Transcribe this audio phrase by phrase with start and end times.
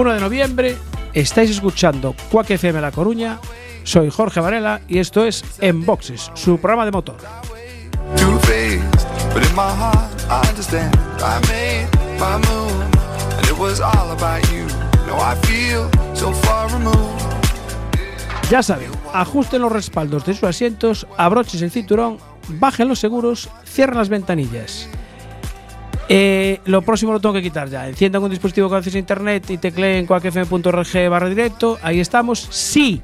[0.00, 0.76] 1 de noviembre.
[1.12, 3.38] Estáis escuchando Quack FM La Coruña.
[3.84, 7.18] Soy Jorge Varela y esto es En Boxes, su programa de motor.
[18.48, 22.16] Ya saben, ajusten los respaldos de sus asientos, abrochen el cinturón,
[22.48, 24.88] bajen los seguros, cierren las ventanillas.
[26.12, 27.86] Eh, lo próximo lo tengo que quitar ya.
[27.86, 31.78] Enciendan un dispositivo con acceso a internet y tecleen cuacfm.org barra directo.
[31.82, 32.48] Ahí estamos.
[32.50, 33.00] Sí,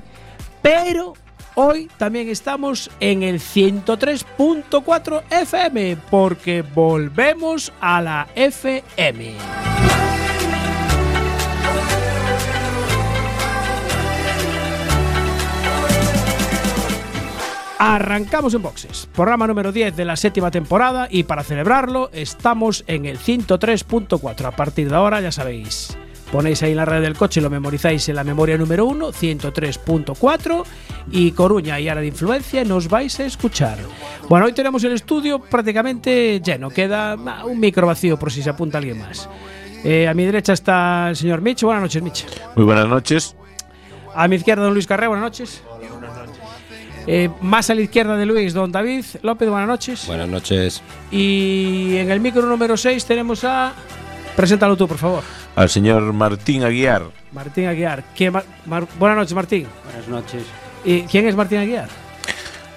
[0.60, 1.12] pero
[1.54, 9.36] hoy también estamos en el 103.4 FM porque volvemos a la FM.
[17.78, 23.04] Arrancamos en boxes, programa número 10 de la séptima temporada y para celebrarlo estamos en
[23.04, 24.46] el 103.4.
[24.46, 25.94] A partir de ahora ya sabéis,
[26.32, 29.12] ponéis ahí en la red del coche y lo memorizáis en la memoria número 1,
[29.12, 30.64] 103.4
[31.10, 33.76] y Coruña y área de influencia nos vais a escuchar.
[34.26, 38.48] Bueno, hoy tenemos el estudio prácticamente lleno, queda ah, un micro vacío por si se
[38.48, 39.28] apunta alguien más.
[39.84, 41.62] Eh, a mi derecha está el señor Mitch.
[41.62, 42.26] Buenas noches, Mitch.
[42.56, 43.36] Muy buenas noches.
[44.14, 45.08] A mi izquierda, don Luis Carrera.
[45.08, 45.62] Buenas noches.
[47.06, 50.06] Eh, más a la izquierda de Luis, don David López, buenas noches.
[50.06, 50.82] Buenas noches.
[51.10, 53.72] Y en el micro número 6 tenemos a.
[54.34, 55.22] Preséntalo tú, por favor.
[55.54, 57.04] Al señor Martín Aguiar.
[57.32, 58.02] Martín Aguiar.
[58.16, 59.66] ¿Quién ma- Mar- buenas noches, Martín.
[59.84, 60.42] Buenas noches.
[60.84, 61.88] ¿Y quién es Martín Aguiar?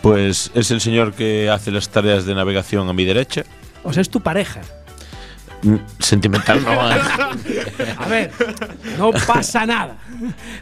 [0.01, 3.44] Pues es el señor que hace las tareas de navegación a mi derecha.
[3.84, 4.62] O sea, es tu pareja.
[5.63, 6.72] Mm, Sentimental no.
[7.97, 8.31] A ver,
[8.97, 9.97] no pasa nada.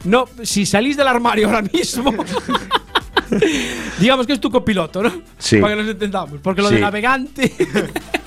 [0.03, 2.11] No, si salís del armario ahora mismo.
[3.99, 5.11] digamos que es tu copiloto, ¿no?
[5.38, 5.57] Sí.
[5.57, 6.39] Para que nos entendamos.
[6.41, 6.81] Porque lo de Sí.
[6.81, 7.53] navegante.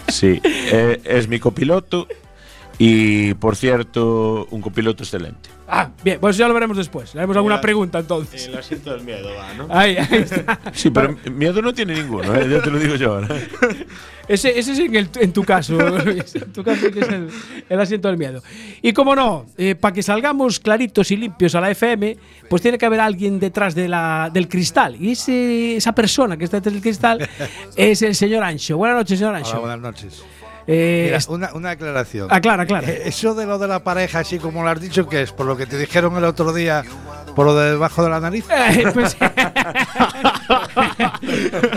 [0.08, 2.08] Sí, eh, es mi copiloto
[2.78, 5.50] y, por cierto, un copiloto excelente.
[5.68, 7.14] ah, bien, pues ya lo veremos después.
[7.14, 8.46] Le haremos alguna pregunta entonces.
[8.46, 9.68] El asiento del miedo va, ¿no?
[9.70, 10.58] Ahí, ahí está.
[10.72, 13.28] Sí, pero miedo no tiene ninguno, eh, ya te lo digo yo ahora.
[14.32, 15.74] Ese, ese es en, el- en tu caso,
[16.04, 16.34] Luis.
[16.36, 17.28] En tu caso que es el,
[17.68, 18.42] el asiento del miedo.
[18.80, 19.46] Y como no,
[19.80, 22.16] para que salgamos claritos y limpios a la FM,
[22.48, 24.94] pues tiene que haber alguien detrás de la, del cristal.
[25.00, 27.28] Y ese, esa persona que está detrás del cristal
[27.76, 28.76] es el señor Ancho.
[28.76, 29.50] Buenas noches, señor Ancho.
[29.50, 30.22] Hola, buenas noches.
[30.66, 32.28] Eh, Mira, una, una aclaración.
[32.30, 32.88] aclara, aclara.
[32.88, 35.46] Eh, Eso de lo de la pareja, así como lo has dicho, que es por
[35.46, 36.84] lo que te dijeron el otro día,
[37.34, 38.44] por lo de debajo de la nariz.
[38.50, 39.16] Eh, pues-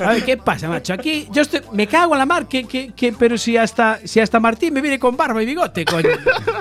[0.03, 0.93] a ver, ¿qué pasa, macho?
[0.93, 4.19] Aquí yo estoy, me cago en la mar, que, que- que- pero si hasta, si
[4.19, 6.09] hasta Martín me viene con barba y bigote, coño.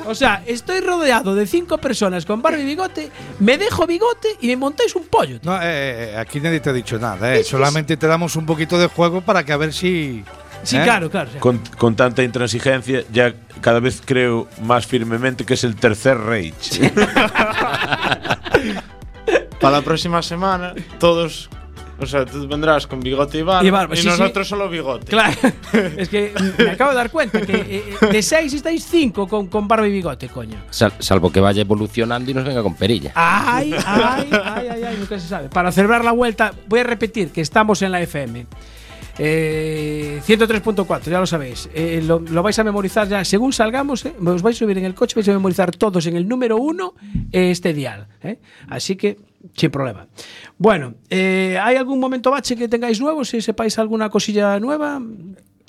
[0.06, 3.10] O sea, estoy rodeado de cinco personas con barba y bigote,
[3.40, 5.40] me dejo bigote y me montáis un pollo.
[5.40, 5.50] tío.
[5.50, 7.44] No, eh, eh, aquí nadie te ha dicho nada, eh.
[7.44, 10.24] Solamente te damos un poquito de juego para que a ver si.
[10.62, 10.82] Sí, ¿eh?
[10.84, 11.30] claro, claro.
[11.40, 16.92] Con, con tanta intransigencia, ya cada vez creo más firmemente que es el tercer Rage.
[19.60, 21.48] Para la próxima semana, todos.
[22.00, 23.64] O sea, tú vendrás con bigote y barba.
[23.64, 24.08] Y barba, sí, sí.
[24.08, 25.06] nosotros solo bigote.
[25.06, 25.36] Claro,
[25.96, 29.68] es que me acabo de dar cuenta que eh, de seis estáis cinco con, con
[29.68, 30.56] barba y bigote, coño.
[30.70, 33.12] Sal- salvo que vaya evolucionando y nos venga con perilla.
[33.14, 35.48] Ay, ay, ay, ay, ay, nunca se sabe.
[35.48, 38.46] Para celebrar la vuelta, voy a repetir que estamos en la FM.
[39.18, 41.68] Eh, 103.4, ya lo sabéis.
[41.74, 43.24] Eh, lo, lo vais a memorizar ya.
[43.24, 46.16] Según salgamos, eh, os vais a subir en el coche, vais a memorizar todos en
[46.16, 46.94] el número uno
[47.30, 48.08] eh, este dial.
[48.22, 48.38] eh.
[48.68, 49.18] Así que,
[49.54, 50.08] sin problema.
[50.58, 53.24] Bueno, eh, ¿hay algún momento bache que tengáis nuevo?
[53.24, 55.00] Si sepáis alguna cosilla nueva.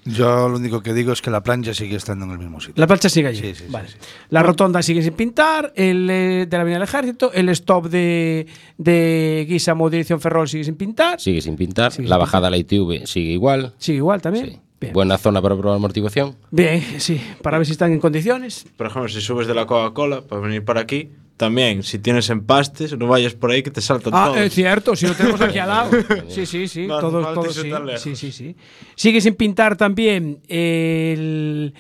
[0.06, 2.76] Yo lo único que digo es que la plancha sigue estando en el mismo sitio.
[2.78, 3.40] La plancha sigue allí.
[3.40, 3.90] Sí, sí, sí, vale.
[3.90, 3.96] sí.
[4.30, 8.48] La rotonda sigue sin pintar, el eh, de la Avenida del Ejército, el stop de,
[8.78, 11.20] de Guisamo dirección Ferrol sigue sin pintar.
[11.20, 11.92] Sigue sin pintar.
[11.92, 13.74] Sigue la sin bajada a la ITV sigue igual.
[13.78, 14.46] Sigue igual también.
[14.48, 14.60] Sí.
[14.80, 14.94] Bien.
[14.94, 16.36] Buena zona para probar amortiguación.
[16.52, 18.66] Bien, sí, para ver si están en condiciones.
[18.76, 22.98] Por ejemplo, si subes de la Coca-Cola para venir para aquí, también, si tienes empastes,
[22.98, 24.38] no vayas por ahí que te saltan Ah, todos.
[24.40, 25.92] es cierto, si lo tenemos aquí al lado.
[26.30, 27.56] Sí, sí, sí, No todos, todos,
[28.02, 28.56] sí, sí, sí.
[28.96, 31.74] Sigue sin pintar también el-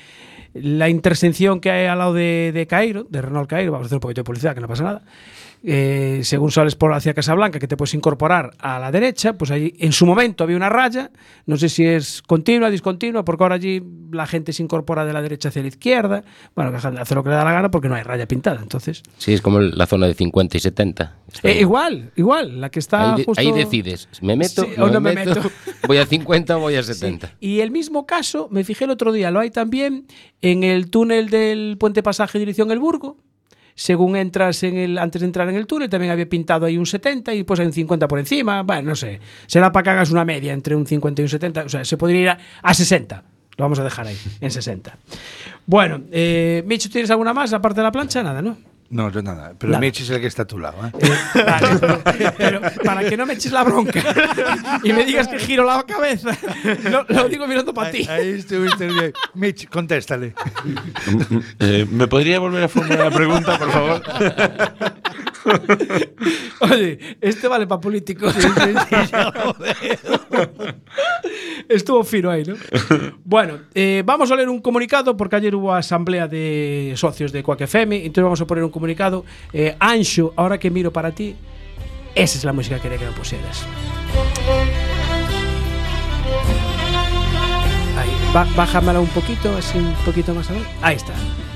[0.55, 3.95] la intersección que hay al lado de, de Cairo, de Renault Cairo, vamos a hacer
[3.95, 5.01] un poquito de publicidad, que no pasa nada.
[5.65, 9.73] Eh, según sales por hacia Casablanca, que te puedes incorporar a la derecha, pues allí
[9.79, 11.09] en su momento había una raya,
[11.45, 13.81] no sé si es continua, discontinua, porque ahora allí
[14.11, 17.35] la gente se incorpora de la derecha hacia la izquierda, bueno, hace lo que le
[17.35, 19.03] da la gana porque no hay raya pintada, entonces...
[19.17, 21.15] Sí, es como la zona de 50 y 70.
[21.31, 21.59] Está Eh, ahí.
[21.61, 23.39] igual, igual, la que está ahí, justo...
[23.39, 24.63] ahí decides, ¿me meto?
[24.65, 25.41] Sí, o no me meto.
[25.87, 26.93] ¿Voy a 50 o voy a Sí.
[26.93, 27.35] 70?
[27.39, 30.07] Y el mismo caso, me fijé el otro día, lo hay también
[30.41, 33.15] en el túnel del puente pasaje dirección El Burgo.
[33.75, 36.85] Según entras en el, antes de entrar en el túnel, también había pintado ahí un
[36.85, 38.61] 70 y pues hay un 50 por encima.
[38.63, 39.19] Bueno, no sé.
[39.47, 41.63] Será para que hagas una media entre un 50 y un 70.
[41.63, 43.23] O sea, se podría ir a, a 60.
[43.57, 44.97] Lo vamos a dejar ahí, en 60.
[45.65, 48.23] Bueno, eh, Micho, ¿tienes alguna más aparte de la plancha?
[48.23, 48.57] Nada, ¿no?
[48.93, 49.53] No, yo nada.
[49.57, 49.81] Pero Nada.
[49.81, 50.77] Mitch es el que está a tu lado.
[50.85, 50.91] ¿eh?
[51.01, 52.01] Eh, vale, pero,
[52.37, 53.99] pero para que no me eches la bronca
[54.83, 56.29] y me digas que giro la cabeza,
[56.91, 58.07] lo, lo digo mirando para ti.
[58.07, 59.11] Ahí estuviste bien.
[59.33, 60.35] Mitch, contéstale.
[61.59, 64.01] Eh, ¿Me podría volver a formular la pregunta, por favor?
[66.59, 68.27] Oye, este vale para político.
[71.69, 72.55] Estuvo fino ahí, ¿no?
[73.23, 77.61] Bueno, eh, vamos a leer un comunicado porque ayer hubo asamblea de socios de Quack
[77.61, 79.25] FM, entonces vamos a poner un comunicado.
[79.51, 81.35] Eh, Ancho, ahora que miro para ti,
[82.15, 83.65] esa es la música que quería que me pusieras.
[87.97, 88.09] Ahí,
[88.55, 90.65] bájamela un poquito, así un poquito más abajo.
[90.81, 91.13] Ahí está.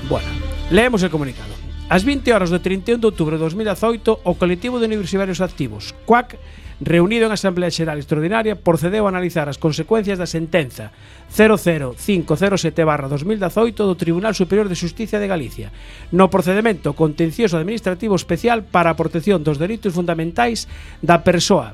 [0.08, 0.28] Bueno,
[0.70, 1.57] leemos el comunicado.
[1.88, 6.36] Ás 20 horas do 31 de outubro de 2018, o colectivo de universitarios activos, CUAC,
[6.84, 10.92] reunido en Asamblea Xeral Extraordinaria, procedeu a analizar as consecuencias da sentenza
[11.32, 15.72] 00507-2018 do Tribunal Superior de Justicia de Galicia
[16.12, 20.68] no procedimento contencioso administrativo especial para a protección dos delitos fundamentais
[21.00, 21.72] da persoa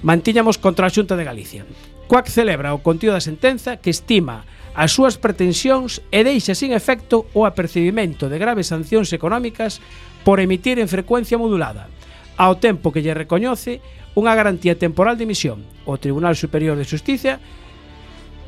[0.00, 1.68] mantiñamos contra a Xunta de Galicia.
[2.08, 7.26] CUAC celebra o contido da sentenza que estima as súas pretensións e deixa sin efecto
[7.34, 9.82] o apercibimento de graves sancións económicas
[10.22, 11.90] por emitir en frecuencia modulada,
[12.38, 13.82] ao tempo que lle recoñece
[14.14, 15.62] unha garantía temporal de emisión.
[15.86, 17.38] O Tribunal Superior de Justicia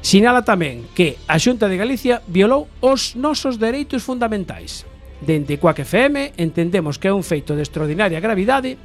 [0.02, 4.82] Sinala tamén que a Xunta de Galicia violou os nosos dereitos fundamentais.
[5.22, 8.82] Dende Coac FM entendemos que é un feito de extraordinaria gravidade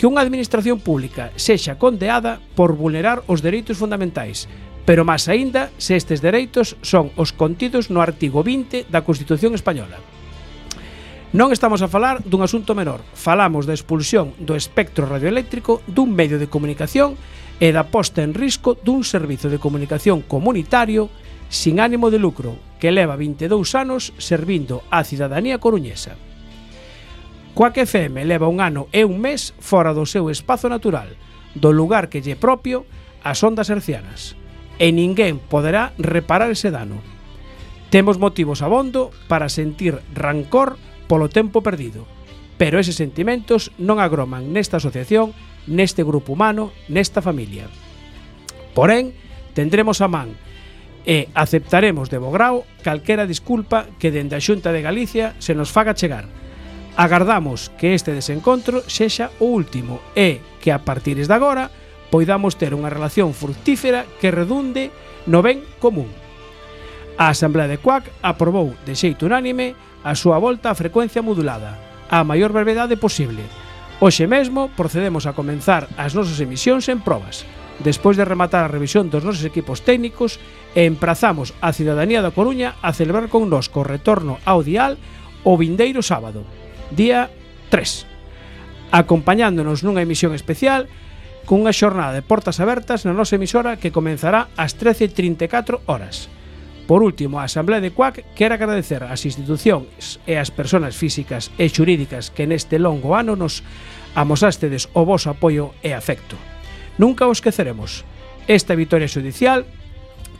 [0.00, 4.48] que unha administración pública sexa condeada por vulnerar os dereitos fundamentais,
[4.84, 9.96] pero máis aínda se estes dereitos son os contidos no artigo 20 da Constitución Española.
[11.34, 16.38] Non estamos a falar dun asunto menor, falamos da expulsión do espectro radioeléctrico dun medio
[16.38, 17.18] de comunicación
[17.58, 21.10] e da posta en risco dun servizo de comunicación comunitario
[21.50, 26.14] sin ánimo de lucro que leva 22 anos servindo á cidadanía coruñesa.
[27.54, 31.18] Coac FM leva un ano e un mes fora do seu espazo natural,
[31.56, 32.86] do lugar que lle propio
[33.26, 34.38] as ondas hercianas
[34.78, 36.98] e ninguén poderá reparar ese dano.
[37.94, 40.76] Temos motivos abondo para sentir rancor
[41.06, 42.08] polo tempo perdido,
[42.58, 45.30] pero eses sentimentos non agroman nesta asociación,
[45.70, 47.70] neste grupo humano, nesta familia.
[48.74, 49.14] Porén,
[49.54, 50.34] tendremos a man
[51.04, 55.94] e aceptaremos de bograo calquera disculpa que dende a Xunta de Galicia se nos faga
[55.94, 56.26] chegar.
[56.96, 61.68] Agardamos que este desencontro sexa o último e que a partir de agora
[62.10, 64.90] poidamos ter unha relación fructífera que redunde
[65.28, 66.08] no ben común.
[67.14, 71.78] A Asamblea de CUAC aprobou de xeito unánime a súa volta á frecuencia modulada,
[72.10, 73.46] á maior brevedade posible.
[74.02, 77.46] Hoxe mesmo procedemos a comenzar as nosas emisións en probas.
[77.82, 80.38] Despois de rematar a revisión dos nosos equipos técnicos,
[80.74, 84.98] emprazamos a cidadanía da Coruña a celebrar con nos co retorno ao dial
[85.46, 86.42] o vindeiro sábado,
[86.90, 87.30] día
[87.70, 88.06] 3.
[88.94, 90.86] Acompañándonos nunha emisión especial,
[91.44, 96.32] cunha xornada de portas abertas na nosa emisora que comenzará ás 13.34 horas.
[96.88, 101.68] Por último, a Asamblea de CUAC quere agradecer ás institucións e ás persoas físicas e
[101.72, 103.64] xurídicas que neste longo ano nos
[104.12, 106.36] amosástedes o voso apoio e afecto.
[107.00, 108.04] Nunca os esqueceremos.
[108.44, 109.64] Esta vitoria judicial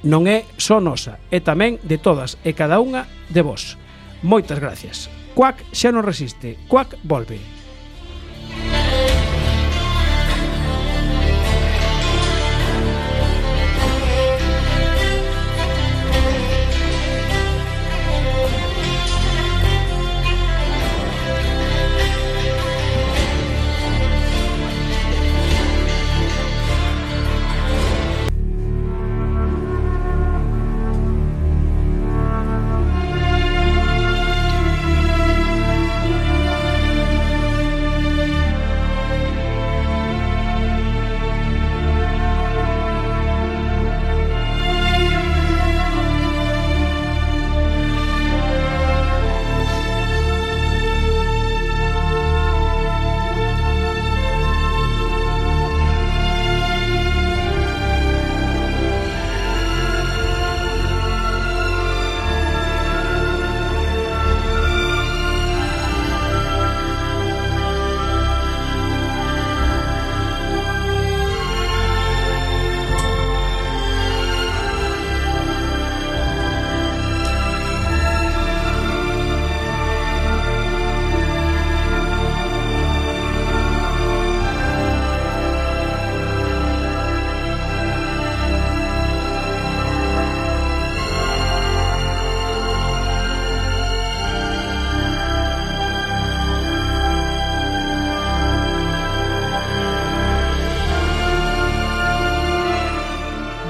[0.04, 3.80] non é só nosa, é tamén de todas e cada unha de vós.
[4.20, 5.08] Moitas gracias.
[5.32, 7.53] CUAC xa non resiste, CUAC volve.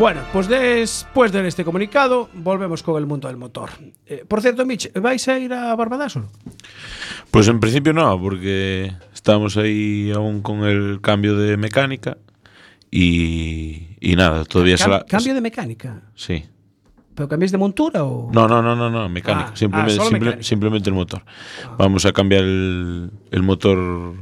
[0.05, 3.71] Bueno, pues después de este comunicado, volvemos con el mundo del motor.
[4.05, 6.29] Eh, por cierto, Mitch, ¿vais a ir a Barbadas o no?
[7.31, 12.19] Pues en principio no, porque estamos ahí aún con el cambio de mecánica
[12.91, 15.05] y, y nada, todavía se Cam- la...
[15.07, 16.03] cambio de mecánica.
[16.15, 16.45] Sí.
[17.15, 18.31] ¿Pero cambiáis de montura o...?
[18.31, 19.53] No, no, no, no, no, mecánica.
[19.55, 20.37] Ah, simplemente, ah, simple-.
[20.39, 20.43] Ah.
[20.43, 21.23] simplemente el motor.
[21.79, 24.17] Vamos a cambiar el, el motor,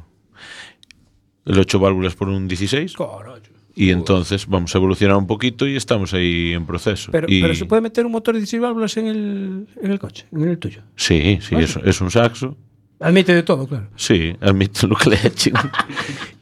[1.44, 3.51] el 8 válvulas por un 16 Corojo.
[3.74, 7.10] Y entonces vamos a evolucionar un poquito y estamos ahí en proceso.
[7.12, 9.98] Pero, Y- pero se puede meter un motor de 16 válvulas en el, en el
[9.98, 10.82] coche, en el tuyo.
[10.96, 12.56] Sí, sí, es, es un saxo.
[13.00, 13.88] Admite de todo, claro.
[13.96, 15.54] Sí, admito lo que le echen.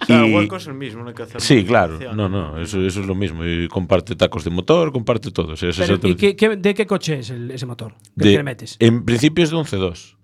[0.03, 1.99] O sea, el hueco es el mismo, no hay que hacer Sí, claro.
[2.15, 3.45] No, no, eso, eso es lo mismo.
[3.47, 5.53] Y comparte tacos de motor, comparte todo.
[5.53, 7.95] o sea, es Pero, ¿y qué, qué- de qué coche es el- ese motor?
[8.19, 8.77] ¿Qué de- le metes?
[8.81, 10.17] En principio es de un C2.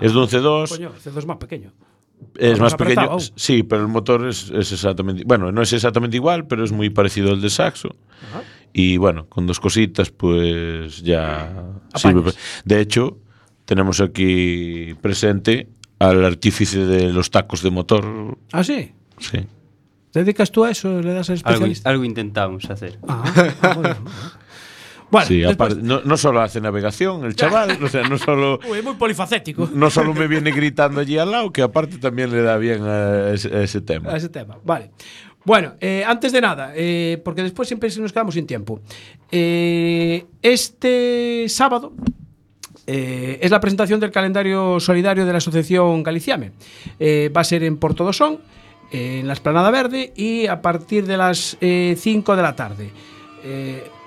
[0.00, 1.72] es de un C2, Coño, C2 es más pequeño.
[2.36, 3.00] Es más pequeño.
[3.00, 3.18] apretado.
[3.36, 5.22] Sí, pero el motor es, es exactamente.
[5.24, 7.96] Bueno, no es exactamente igual, pero es muy parecido al de Saxo.
[8.72, 11.64] Y bueno, con dos cositas, pues ya.
[11.94, 12.32] sirve.
[12.64, 13.18] De hecho,
[13.64, 15.68] tenemos aquí presente
[15.98, 18.36] al artífice de los tacos de motor.
[18.52, 18.92] ¿Ah, sí?
[19.18, 19.38] Sí.
[20.10, 21.00] ¿Te dedicas tú a eso?
[21.00, 21.90] ¿Le das al Algo, especialista?
[21.90, 22.98] algo intentamos hacer.
[23.08, 23.24] Ah,
[23.62, 23.96] ah, bien.
[25.14, 28.58] Bueno, Sí, aparte, no, no solo hace navegación, el chaval, o sea, no solo.
[28.68, 29.70] Uy, muy polifacético.
[29.72, 33.30] No solo me viene gritando allí al lado, que aparte también le da bien a
[33.30, 34.10] ese, a ese tema.
[34.10, 34.58] a ese tema.
[34.64, 34.90] Vale.
[35.44, 38.80] Bueno, eh, antes de nada, eh, porque después siempre nos quedamos sin tiempo.
[39.30, 41.92] Eh, este sábado
[42.84, 46.50] es la presentación del calendario solidario de la Asociación Galiciame.
[47.00, 48.40] Va a ser en Porto do Son,
[48.90, 52.90] eh, en la Esplanada Verde, y a partir de las 5 de la tarde.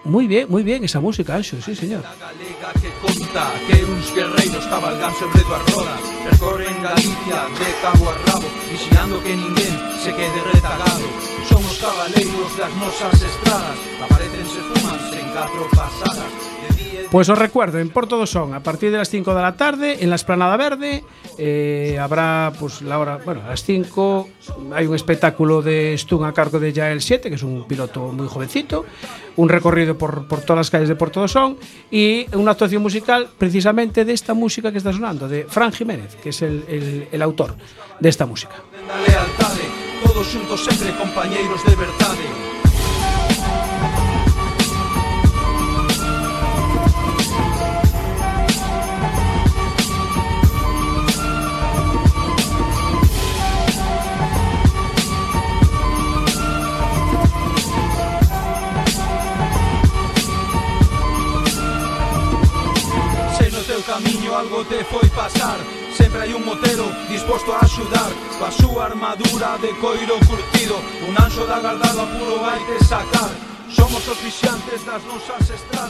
[0.07, 2.01] Muy bien, muy bien esa música, Anxo, sí, señor.
[2.01, 8.13] galega que conta que uns guerreiros cabalgan sobre dúas rodas Percorren Galicia de cabo a
[8.25, 11.07] rabo Vigiando que ninguén se quede retagado
[11.49, 16.56] Son os cabaleiros das nosas estradas Aparecense fumanse en catro pasadas De día
[17.11, 19.97] Pues os recuerdo, en Porto do Son, a partir de las 5 de la tarde,
[20.01, 21.03] en la Esplanada Verde,
[21.37, 24.29] eh, habrá pues la hora, bueno, a las 5
[24.73, 28.27] hay un espectáculo de Stun a cargo de Jael 7, que es un piloto muy
[28.27, 28.85] jovencito,
[29.37, 31.57] un recorrido por, por todas las calles de Porto do Son
[31.89, 36.29] y una actuación musical precisamente de esta música que está sonando, de Fran Jiménez, que
[36.29, 37.55] es el, el, el autor
[37.99, 38.55] de esta música.
[40.03, 42.56] todos juntos sempre compañeiros de verdade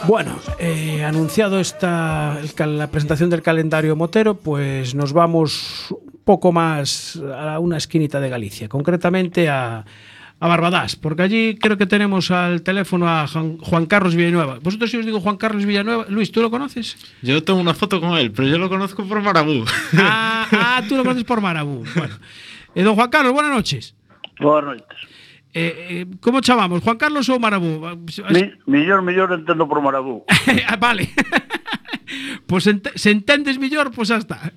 [0.07, 7.21] Bueno, eh, anunciado esta la presentación del calendario motero, pues nos vamos un poco más
[7.37, 9.85] a una esquinita de Galicia, concretamente a,
[10.39, 14.59] a Barbadás, porque allí creo que tenemos al teléfono a Juan, Juan Carlos Villanueva.
[14.61, 16.95] Vosotros si os digo Juan Carlos Villanueva, Luis, ¿tú lo conoces?
[17.23, 19.65] Yo tengo una foto con él, pero yo lo conozco por Marabú.
[19.97, 21.83] Ah, ah, tú lo conoces por Marabú.
[21.95, 22.15] Bueno,
[22.75, 23.95] Eh, don Juan Carlos, buenas noches.
[24.39, 24.97] Boas noites.
[25.59, 26.83] Eh, eh, ¿Cómo chamamos?
[26.83, 27.81] ¿Juan Carlos o Marabú?
[28.29, 30.23] Mi, millor, millor entendo por Marabú.
[30.67, 31.09] Ah, vale.
[32.45, 34.53] Pois ent se entendes mellor, pois xa está.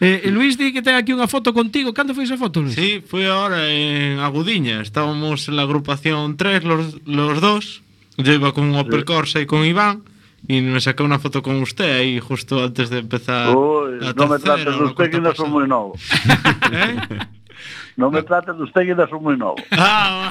[0.00, 1.92] Eh, eh, Luis di que ten aquí unha foto contigo.
[1.92, 2.72] Cando foi esa foto, Luis?
[2.72, 4.80] Sí, fue ahora en Agudiña.
[4.80, 7.84] Estábamos en la agrupación 3, los, los dos.
[8.16, 10.08] Yo iba con Opel Corsa y con Iván.
[10.48, 13.52] Y me saqué una foto con usted ahí justo antes de empezar.
[13.54, 15.48] Ui, la me tercera trates o de usted que son pasada.
[15.52, 15.92] moi novo.
[16.72, 16.96] ¿Eh?
[17.98, 19.58] Non me trate de usted que son moi novo.
[19.74, 20.30] Ah,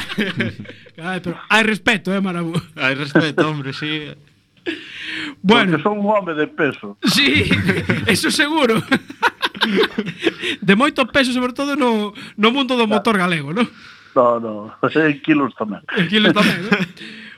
[0.97, 2.55] Ay, pero hai respeto, eh, Marabú.
[2.79, 4.11] Hai respeto, hombre, sí.
[5.41, 6.97] Bueno, Porque son un home de peso.
[7.03, 7.49] Sí,
[8.07, 8.81] eso seguro.
[10.61, 13.67] De moito peso, sobre todo no, no mundo do motor galego, non?
[14.15, 15.83] No, no, en kilos tamén.
[15.95, 16.71] En kilos tamén, ¿no?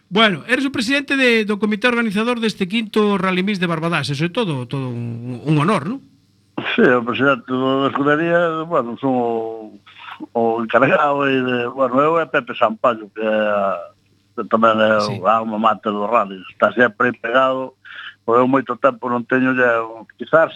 [0.10, 4.26] Bueno, eres o presidente de, do comité organizador deste quinto Rally Mix de Barbadás, eso
[4.26, 6.02] é todo, todo un, un honor, non?
[6.76, 9.80] Sí, o presidente da escudería, bueno, son o,
[10.34, 13.90] o encargado e de, bueno, eu é Pepe Sampaio, que é
[14.40, 15.20] que tamén é sí.
[15.20, 17.76] o alma mater do rally, está sempre pegado,
[18.24, 19.84] o eu moito tempo non teño ya,
[20.16, 20.56] quizás,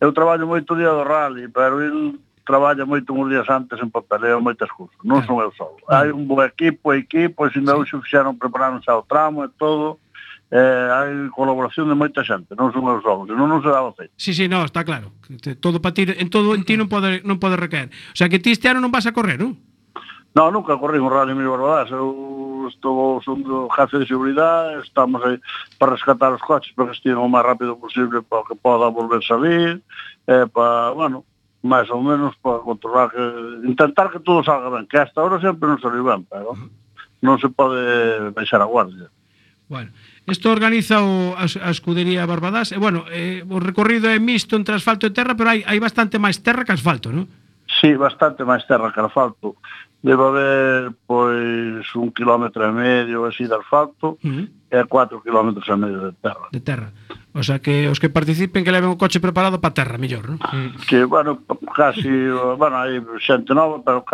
[0.00, 2.16] eu traballo moito día do rally, pero el
[2.48, 5.68] traballa moito uns días antes en papeleo moitas cousas, non son eu só.
[5.92, 7.92] Hai un bo equipo, equipo, e se non sí.
[7.92, 8.40] se fixeron
[8.80, 10.00] xa ao tramo e todo,
[10.50, 14.12] eh, hai colaboración de moita xente, non son os homens, non non se daba feito.
[14.16, 15.12] Sí, sí, no, está claro.
[15.60, 17.92] Todo para ti, en todo en ti non pode non pode recaer.
[18.12, 19.60] O sea que ti este ano non vas a correr, non?
[20.32, 21.90] No, nunca corrí un Rally Mil Barbadas.
[21.90, 25.40] Eu estou son do jefe de seguridade, estamos aí
[25.78, 29.20] para rescatar os coches para que estiven o máis rápido posible para que poda volver
[29.20, 29.82] a salir,
[30.28, 31.24] eh, para, bueno,
[31.62, 33.24] máis ou menos para controlar que
[33.66, 36.54] intentar que todo salga ben, que hasta ahora sempre non saliu ben, pero
[37.24, 39.10] non se pode baixar a guardia.
[39.66, 39.90] Bueno,
[40.28, 42.72] Isto organiza o, a, a escudería Barbadás.
[42.72, 46.20] E, bueno, eh, o recorrido é mixto entre asfalto e terra, pero hai, hai bastante
[46.20, 47.24] máis terra que asfalto, non?
[47.80, 49.56] Sí, bastante máis terra que asfalto.
[50.04, 54.46] Debe haber, pois, un kilómetro e medio así de asfalto uh -huh.
[54.68, 56.46] e cuatro kilómetros e medio de terra.
[56.52, 56.88] De terra.
[57.32, 60.38] O sea, que os que participen que leven o coche preparado para terra, mellor, non?
[60.84, 61.40] Que, bueno,
[61.72, 62.08] casi,
[62.60, 64.04] bueno, hai xente nova, pero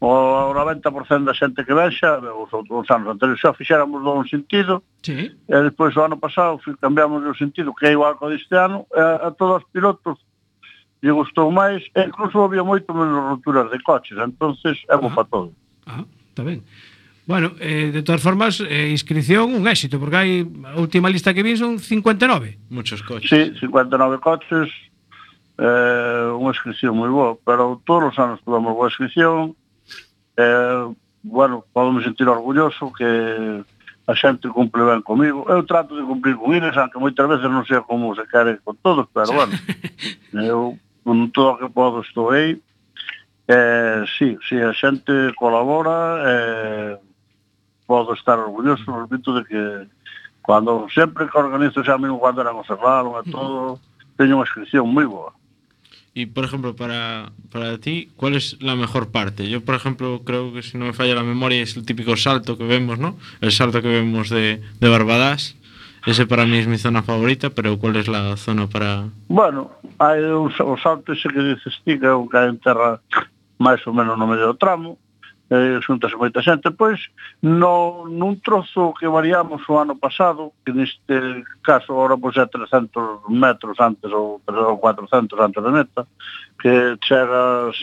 [0.00, 5.34] o 90% da xente que vexa, os, os anos anteriores xa fixéramos un sentido, sí.
[5.34, 9.26] e despois o ano pasado cambiamos o sentido, que é igual que deste ano, a,
[9.26, 10.18] a todos os pilotos
[11.02, 15.24] lle gustou máis, e incluso había moito menos roturas de coches, entonces é bo para
[15.24, 15.52] todo.
[15.86, 16.62] Ah, está ben.
[17.26, 20.30] Bueno, eh, de todas formas, eh, inscripción un éxito, porque hai
[20.64, 22.58] a última lista que vi son 59.
[22.70, 23.28] Muchos coches.
[23.28, 24.70] Sí, 59 coches,
[25.58, 29.54] eh, unha inscripción moi boa, pero todos os anos podemos boa inscripción,
[30.38, 33.64] Eh, bueno, podome sentir orgulloso que
[34.06, 35.44] a xente cumple ben comigo.
[35.50, 38.78] Eu trato de cumplir con eles, aunque moitas veces non sei como se quere con
[38.80, 39.52] todos, pero bueno,
[40.32, 42.56] eu con todo o que podo estou aí.
[43.50, 46.96] Eh, sí, sí, a xente colabora, eh,
[47.84, 49.62] podo estar orgulloso repito, de que
[50.46, 53.82] cando sempre que organizo xa mesmo cando era conservado e todo,
[54.16, 55.34] teño unha inscripción moi boa.
[56.18, 59.48] Y, por ejemplo, para, para ti, ¿cuál es la mejor parte?
[59.48, 62.58] Yo, por ejemplo, creo que si no me falla la memoria es el típico salto
[62.58, 63.16] que vemos, ¿no?
[63.40, 65.54] El salto que vemos de, de Barbadas.
[66.06, 69.04] Ese para mí es mi zona favorita, pero ¿cuál es la zona para...?
[69.28, 72.98] Bueno, hai un, o salto ese que dices ti que é un que enterra
[73.62, 74.98] máis ou menos no medio do tramo
[75.50, 77.00] eh, xuntas moita xente, pois
[77.40, 83.28] no, nun trozo que variamos o ano pasado, que neste caso ahora pois é 300
[83.32, 86.06] metros antes ou, ou 400 antes da meta,
[86.60, 87.76] que chegas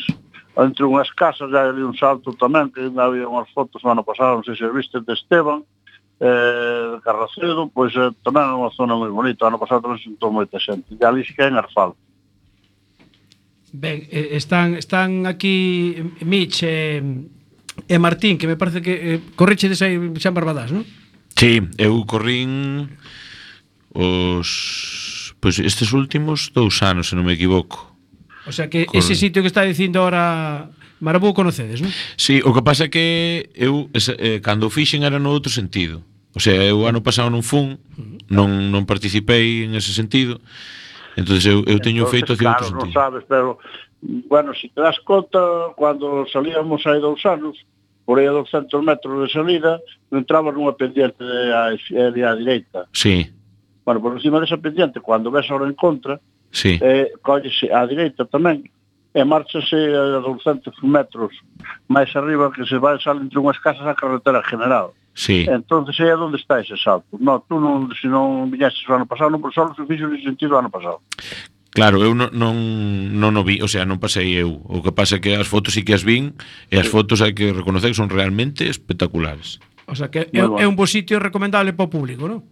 [0.58, 4.06] entre unhas casas, hai ali un salto tamén, que ainda había unhas fotos o ano
[4.08, 5.65] pasado, non sei se viste, de Esteban,
[6.21, 10.32] eh, de Carracedo, pois eh, tamén é unha zona moi bonita, ano pasado tamén sentou
[10.32, 11.99] moita xente, e ali xa en asfalto.
[13.75, 17.04] Ben, eh, están, están aquí, Mitch, eh,
[17.86, 20.38] E Martín, que me parece que eh, correchedes aí xa en
[20.74, 20.84] non?
[21.38, 22.89] Sí, eu corrín
[23.93, 24.50] os
[25.38, 27.93] pois estes últimos dous anos, se non me equivoco.
[28.50, 28.98] O sea que Corre...
[28.98, 31.91] ese sitio que está dicindo ahora Marabú conocedes, non?
[32.17, 36.02] Sí, o que pasa é que eu eh, cando o fixen era no outro sentido.
[36.34, 37.78] O sea, eu ano pasado non fun,
[38.32, 40.41] non non participei en ese sentido.
[41.13, 42.89] Entonces eu eu teño Entonces, feito hacia claro, outro sentido.
[42.89, 43.62] Non sabes, pero
[44.26, 45.38] bueno, se si te das conta,
[45.78, 47.60] cando salíamos hai dous anos,
[48.06, 52.86] por aí a 200 metros de salida, entrabas nunha pendiente de a, de a direita.
[52.94, 53.34] Sí.
[53.84, 56.22] Bueno, por encima desa pendiente, cando ves ahora en contra,
[56.54, 56.78] sí.
[56.82, 58.65] eh, collese á direita tamén,
[59.15, 61.32] e marchase a 200 metros
[61.88, 64.91] máis arriba que se vai sal entre unhas casas a carretera general.
[65.15, 65.48] Sí.
[65.48, 67.08] Entonces é onde está ese salto.
[67.18, 70.28] No, tú non, se non viñaste o ano pasado, non, por solo se fixo ese
[70.28, 71.00] sentido o ano pasado.
[71.76, 72.56] Claro, eu non, non,
[73.20, 74.64] non o vi, o sea, non pasei eu.
[74.64, 76.32] O que pasa é que as fotos sí que as vin
[76.72, 79.60] e as fotos hai que reconocer que son realmente espectaculares.
[79.84, 80.56] O sea, que é, bueno.
[80.56, 82.48] é un bo sitio recomendable para o público, non?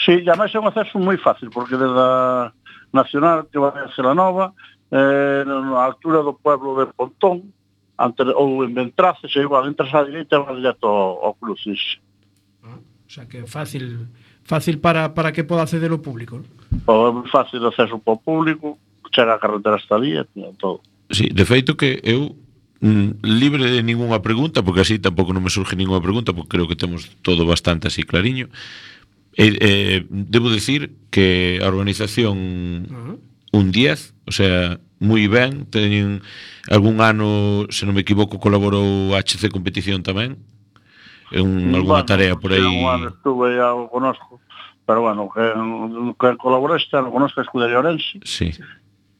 [0.00, 2.48] Sí, e además é un acceso moi fácil, porque desde a
[2.96, 4.56] Nacional que vai a Selanova,
[4.88, 7.52] eh, na altura do pueblo de Pontón,
[8.00, 12.00] ante, ou en Ventraces, e igual, entras á direita e vas directo ao, ao Crucis.
[12.64, 14.08] Ah, o sea, que é fácil
[14.52, 16.44] fácil para, para que poda acceder o público?
[16.84, 18.76] Pois é moi fácil de acceso para o público,
[19.08, 20.28] chega a carretera hasta día,
[20.60, 20.84] todo.
[21.08, 22.36] Sí, de feito que eu
[22.84, 26.68] mm, libre de ningunha pregunta, porque así tampouco non me surge ningunha pregunta, porque creo
[26.68, 28.52] que temos todo bastante así clariño.
[29.40, 32.36] Eh, eh, debo decir que a organización
[32.92, 33.56] uh -huh.
[33.56, 36.20] un 10, o sea, moi ben, teñen
[36.68, 40.38] algún ano, se non me equivoco, colaborou a HC Competición tamén,
[41.32, 42.60] En algunha bueno, tarea por aí.
[42.60, 44.40] Un ano estuve ya conosco,
[44.86, 45.42] pero bueno, que,
[46.20, 48.20] que colaboraste conosco a Escudería Orense.
[48.24, 48.52] Sí.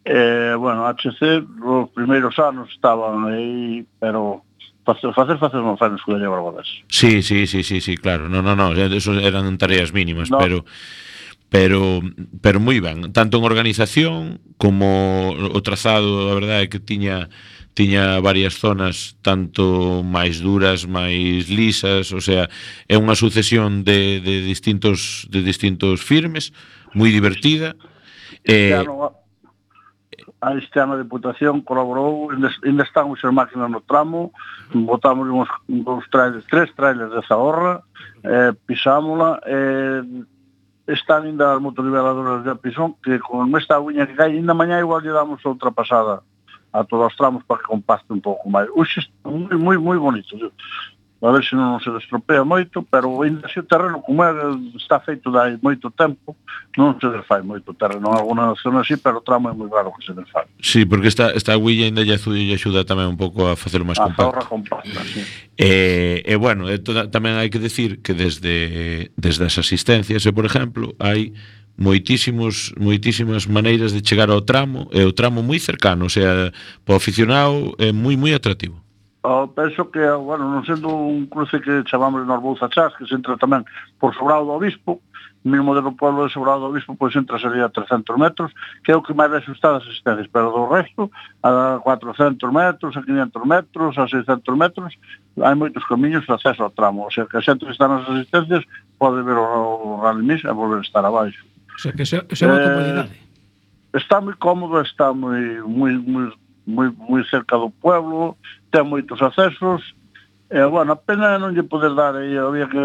[0.05, 4.43] Eh, bueno, HC, os primeiros anos estaban aí, pero
[4.85, 6.67] facer facer facer non fan Escudería Barbadés.
[6.91, 8.29] Sí, sí, sí, sí, sí, claro.
[8.29, 10.39] No, no, no, eso eran tareas mínimas, no.
[10.39, 10.67] pero
[11.49, 12.03] pero
[12.41, 17.31] pero moi ben, tanto en organización como o trazado, a verdade é que tiña
[17.75, 22.49] tiña varias zonas tanto máis duras, máis lisas, o sea,
[22.89, 26.53] é unha sucesión de, de distintos de distintos firmes,
[26.93, 27.73] moi divertida.
[28.45, 29.17] Este eh, ano,
[30.43, 34.37] a este ano a Deputación colaborou, ainda están os máquinas no tramo,
[34.77, 37.81] botamos uns, uns trailers, tres trailers de Zahorra,
[38.21, 40.05] eh, pisámola, eh,
[40.93, 45.01] están ainda as motoniveladoras de Pisón, que con esta uña que cae, ainda mañá igual
[45.01, 46.21] lle damos outra pasada
[46.73, 48.69] a todos os tramos para que compaste un pouco máis.
[48.75, 50.37] Uxe moi, moi, moi bonito.
[51.23, 54.35] A ver se non se destropea moito, pero ainda se o terreno como é,
[54.75, 56.35] está feito dai moito tempo,
[56.75, 58.11] non se desfai moito terreno.
[58.11, 60.51] En alguna zona así, pero o tramo é moi raro que se desfai.
[60.59, 64.19] Sí, porque esta, esta huilla ainda lle axuda tamén un pouco a facelo máis compacto.
[64.19, 65.23] A zorra compacta, sí.
[65.55, 70.27] E, eh, eh, bueno, eh, toda, tamén hai que decir que desde, desde as asistencias,
[70.27, 71.31] eh, por exemplo, hai
[71.83, 76.55] moitísimos moitísimas maneiras de chegar ao tramo, é o tramo moi cercano, o sea,
[76.87, 78.79] para o aficionado é moi moi atractivo.
[79.25, 83.15] Oh, penso que, bueno, non sendo un cruce que chamamos nos Bouza Chas, que se
[83.15, 83.63] entra tamén
[84.03, 84.99] por Sobrado do Obispo,
[85.47, 88.51] mesmo do pueblo de Sobrado do Obispo, pois entra sería a 300 metros,
[88.83, 91.07] que é o que máis resulta as existencias, pero do resto,
[91.39, 94.91] a 400 metros, a 500 metros, a 600 metros,
[95.39, 98.03] hai moitos camiños de acceso ao tramo, o sea, que a xente que está nas
[98.11, 98.67] asistencias
[98.99, 101.52] pode ver o, o Rally e volver a estar abaixo.
[101.77, 103.15] O sea, que xa, xa é unha eh, comunidade.
[103.93, 106.27] Está moi cómoda, está moi, moi, moi,
[106.67, 108.37] moi, moi cerca do pueblo,
[108.73, 109.95] ten moitos accesos,
[110.49, 112.81] e, bueno, a pena non lle poder dar, e había que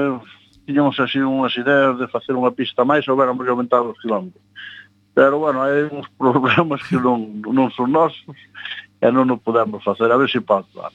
[0.68, 4.44] tiñamos así unhas ideas de facer unha pista máis, houberan que aumentar os kilómetros.
[5.16, 8.36] Pero, bueno, hai uns problemas que non, non son nosos,
[9.00, 10.92] e non o podemos facer, a ver se pasa.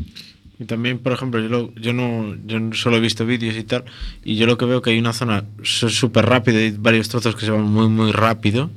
[0.63, 3.85] Y también, por ejemplo, yo, lo- yo no yo solo he visto vídeos y tal,
[4.25, 7.45] y yo lo que veo que hay una zona súper rápida y varios trozos que
[7.45, 8.71] se van muy, muy rápido,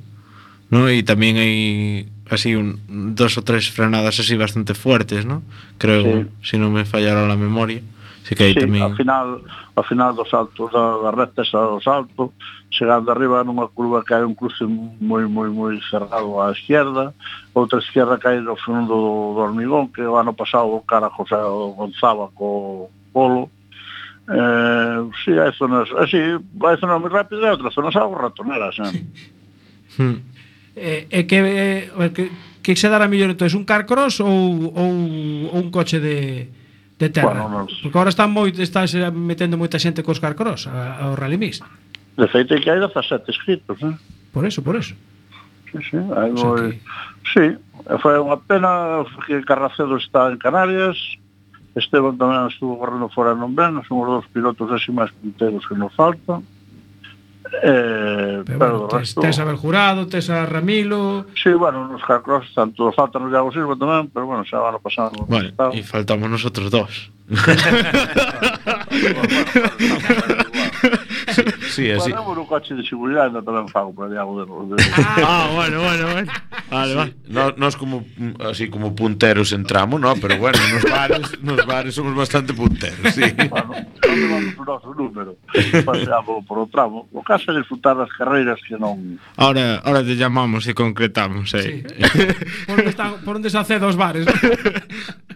[0.70, 0.92] ¿no?
[0.92, 2.80] Y también hay así un,
[3.16, 5.44] dos o tres frenadas así bastante fuertes, ¿no?
[5.78, 6.04] Creo,
[6.44, 7.82] si no me fallara la memoria.
[8.26, 8.82] Así que aí sí, tamén...
[8.82, 9.46] Ao final,
[9.78, 12.34] ao final dos saltos da, da recta xa do salto,
[12.74, 17.14] chegando arriba nunha curva que hai un cruce moi moi moi cerrado á esquerda,
[17.54, 21.38] outra esquerda cae no fundo do, do hormigón, que o ano pasado o cara José
[21.38, 23.54] Gonzaba co polo,
[24.26, 26.18] eh, si, sí, hai zonas eh, así,
[26.66, 28.90] hai zonas moi rápidas e outras zonas algo ratoneras, eh?
[28.90, 30.02] Sí.
[30.02, 30.18] Hmm.
[30.74, 32.34] Eh, eh, que, eh, que,
[32.66, 34.92] que se dará mellor entón, un carcross ou, ou,
[35.54, 36.50] ou un coche de,
[37.00, 37.32] de terra.
[37.32, 37.74] Bueno, mas...
[37.82, 41.60] Porque agora están moi, está metendo moita xente cos carcross ao Rally Mix.
[42.16, 43.96] De feito, que hai 17 inscritos, eh?
[44.32, 44.96] Por eso, por eso.
[45.72, 46.72] Sí, sí, hai O sea.
[47.36, 47.46] Sí,
[48.00, 50.96] foi unha pena que Carracedo está en Canarias,
[51.76, 55.76] Esteban tamén estuvo correndo fora non Nombrano, son os dos pilotos así máis punteiros que
[55.76, 56.48] nos faltan.
[57.64, 59.22] Eh, Pero, pero, bueno, tes, resto...
[59.22, 61.26] tes a Beljurado, tes a Ramilo...
[61.42, 64.80] Sí, bueno, nos carcross tanto faltan os Iago Silva tamén, pero bueno, xa van a
[64.80, 65.12] pasar.
[65.28, 67.12] Vale, y faltamos nosotros dos.
[71.76, 72.12] sí, así.
[72.12, 74.48] Bueno, no coche de seguridade no tamén fago para diago de...
[75.24, 76.32] ah, bueno, bueno, bueno.
[76.72, 76.98] Vale, sí.
[76.98, 77.06] va.
[77.28, 78.08] No, nos como
[78.40, 83.28] así como punteros entramos, no, pero bueno, nos bares, nos bares somos bastante punteros, sí.
[83.50, 85.36] Bueno, vamos o noso número.
[85.84, 87.08] Paseamos por o tramo.
[87.12, 91.62] O caso é disfrutar das carreiras que non Ahora, ahora te chamamos e concretamos eh.
[91.62, 91.74] Sí.
[92.66, 94.26] por onde están, por onde se accede aos bares?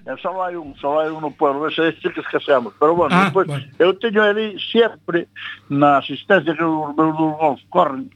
[0.09, 2.73] E eh, só hai un, só hai un no pueblo, ese é este que escaseamos.
[2.79, 3.65] Pero bueno, ah, después, bueno.
[3.77, 5.27] eu teño ali sempre
[5.69, 8.09] na asistencia distancia que os meus dos golf corren,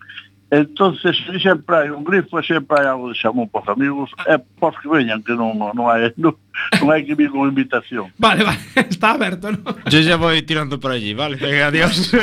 [0.52, 4.60] entonces sempre hai un grifo e sempre hai algo de xamón pos amigos eh, e
[4.62, 6.38] pos que veñan que non, non hai non,
[6.78, 9.65] non hai que vir con invitación vale, vale, está aberto ¿no?
[9.89, 12.13] yo xa vou tirando por allí, vale, venga, adiós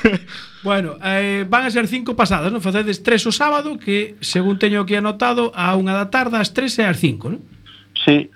[0.64, 2.64] bueno, eh, van a ser cinco pasadas, non?
[2.64, 6.80] facedes tres o sábado que según teño aquí anotado a unha da tarde, as tres
[6.80, 7.44] e as cinco, non?
[7.92, 8.32] Sí,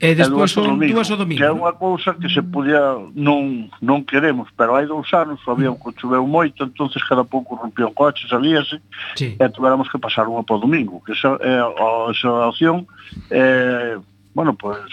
[0.00, 1.38] E despois son dúas o domingo.
[1.38, 5.70] Que é unha cousa que se podía non non queremos, pero hai dous anos había
[5.70, 8.82] un que choveu moito, entonces cada pouco rompía o coche, sabíase,
[9.14, 9.38] sí.
[9.38, 12.90] e tuveramos que pasar unha para o domingo, que esa, eh, é, a, esa opción
[13.30, 13.94] eh,
[14.34, 14.92] bueno, pois pues,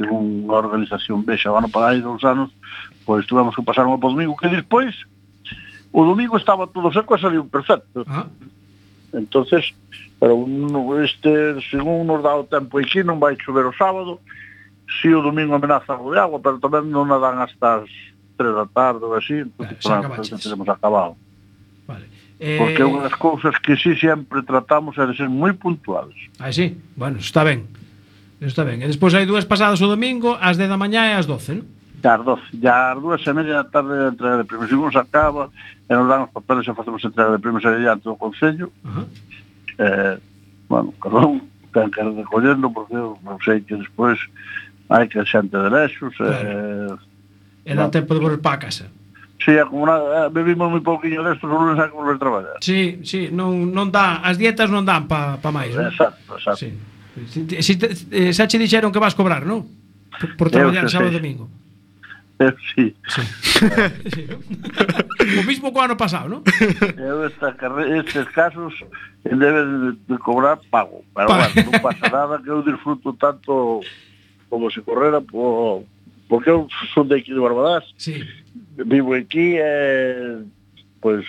[0.00, 2.48] según a organización vexa, bueno, para hai dous anos,
[3.04, 4.96] pois pues, tuvemos que pasar unha para o domingo, que despois
[5.92, 8.00] o domingo estaba todo seco e saliu perfecto.
[8.08, 8.24] Ah.
[9.12, 9.76] Entonces,
[10.22, 14.22] pero un, este, según nos dá o tempo aquí non vai chover o sábado
[15.02, 17.90] si o domingo amenaza algo de agua pero tamén non a dan hasta as
[18.38, 21.18] 3 da tarde ou así entonces, eh, xa teremos acabado
[21.90, 22.06] vale.
[22.38, 22.54] eh...
[22.54, 26.54] porque unha das cousas que si sí, sempre tratamos é de ser moi puntuales ah,
[26.54, 26.78] sí?
[26.94, 27.66] bueno, está ben
[28.38, 31.26] está ben e despois hai dúas pasadas o domingo ás 10 da mañá e ás
[31.26, 31.66] 12, non?
[31.98, 34.66] Ya as 12, ya as dúas e media da tarde a entrega de premios.
[34.66, 35.54] Segundo se acaba,
[35.86, 38.74] e nos dan os papeles e facemos entrega de premios e adiante do Concello.
[38.82, 39.06] Uh -huh
[39.78, 40.18] eh,
[40.68, 44.18] bueno, carón, ten que recollendo porque eu non sei que despois
[44.92, 46.92] hai que xente de lexos eh,
[47.64, 48.90] e dá tempo de volver para casa
[49.42, 52.62] Si, é como nada, bebimos moi pouquinho desto, o lunes hai que volver traballar.
[52.62, 55.90] Sí, sí, non, non dá, as dietas non dan para pa máis, non?
[55.90, 56.62] Exacto, exacto.
[56.62, 56.70] Sí.
[57.26, 57.90] Si, si, te,
[58.30, 59.66] xa che dixeron que vas cobrar, non?
[60.14, 61.50] Por, por traballar sábado e domingo
[62.74, 62.94] sí.
[63.06, 63.22] sí.
[65.40, 66.42] o mismo co ano pasado, non?
[66.98, 68.74] Eu esta estes casos
[69.24, 71.48] eh, deben de cobrar pago, pero pa.
[71.48, 73.80] bueno, non pasa nada que eu disfruto tanto
[74.50, 75.84] como se correra por
[76.28, 77.84] porque eu son de aquí de Barbadás.
[77.96, 78.24] Sí.
[78.76, 80.38] Vivo aquí e eh,
[81.00, 81.26] pois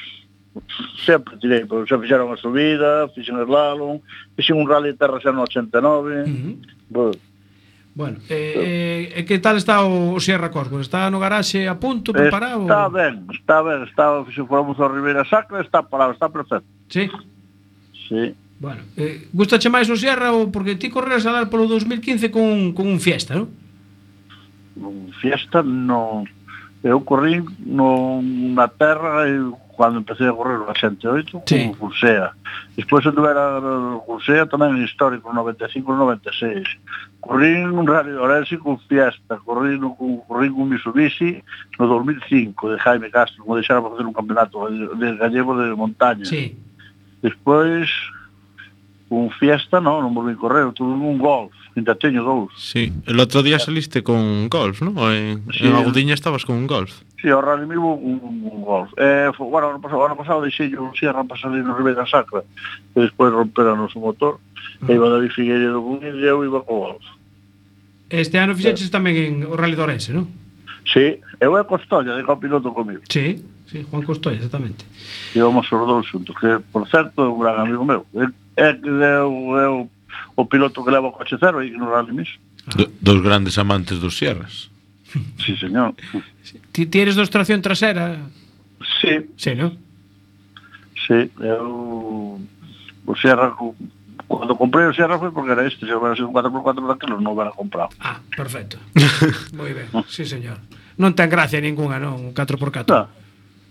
[1.06, 4.00] sempre tirei, pois xa fixeron a subida, fixen el slalom,
[4.38, 5.82] fixen un rally de terra xa no 89.
[5.84, 6.56] Uh -huh.
[6.94, 7.18] Pois,
[7.96, 10.82] Bueno, eh, eh, eh, que tal está o Sierra Cosmos?
[10.82, 12.66] Está no garaxe a punto, preparado?
[12.66, 16.66] Está ben, está ben, está, se formos ao Ribeira Sacra, está parado, está perfecto.
[16.90, 17.06] Sí?
[18.10, 18.34] Sí.
[18.58, 22.74] Bueno, eh, gustache máis o Sierra ou porque ti correres a dar polo 2015 con,
[22.74, 23.54] con un fiesta, non?
[24.82, 26.26] Un fiesta non...
[26.82, 29.38] Eu corrí no, na terra e
[29.78, 31.66] cando empecé a correr o 88 sí.
[31.66, 32.34] con Cursea
[32.76, 33.62] despois anduvera
[34.06, 36.68] Cursea tamén en histórico 95-96
[37.20, 41.42] corrí un rally de Orense con Fiesta corrí, no, corrí con Mitsubishi
[41.80, 46.54] no 2005 de Jaime Castro como deixara facer un campeonato de gallego de montaña sí.
[47.22, 47.90] despois
[49.10, 52.54] con Fiesta non, non volví correr tuve un golf Ainda teño dous.
[52.54, 54.94] Sí, el outro día saliste con golf, non?
[55.10, 57.02] En, sí, en Agudiña estabas con un golf.
[57.18, 58.94] Sí, ao Rally Mivo un, un golf.
[58.94, 62.46] Eh, foi, bueno, ano pasado, ano pasado deixei un Sierra para salir no Ribeira Sacra,
[62.94, 64.92] e despois romper o motor, uh -huh.
[64.92, 67.06] e iba David Figueiredo con e eu iba co golf.
[68.14, 68.94] Este ano fixeches sí.
[68.94, 70.30] tamén en o Rally Dorense, non?
[70.86, 73.02] Sí, eu é Costolla, de copiloto comigo.
[73.10, 74.86] Sí, sí, Juan Costoya, exactamente.
[75.34, 78.06] Íbamos os dous xuntos, que, por certo, é un gran amigo meu.
[78.14, 78.30] É,
[78.62, 79.90] é que eu, eu
[80.36, 82.38] o piloto que leva o coche cero, e no rally iso.
[82.76, 84.70] Do, dos grandes amantes dos Sierras.
[85.38, 85.94] Sí, señor.
[86.72, 88.18] Ti, ti eres dos tracción trasera?
[89.02, 89.30] Sí.
[89.38, 89.78] Sí, non?
[91.06, 92.40] Sí, eu...
[93.06, 96.88] O Sierra, cando comprei o Sierra foi porque era este, se hubiera sido un 4x4
[96.88, 97.92] daquelos non hubiera comprado.
[98.00, 98.80] Ah, perfecto.
[99.54, 100.58] Moi ben, sí, señor.
[100.98, 102.88] Non ten gracia ninguna, non, un 4x4.
[102.88, 103.12] Claro.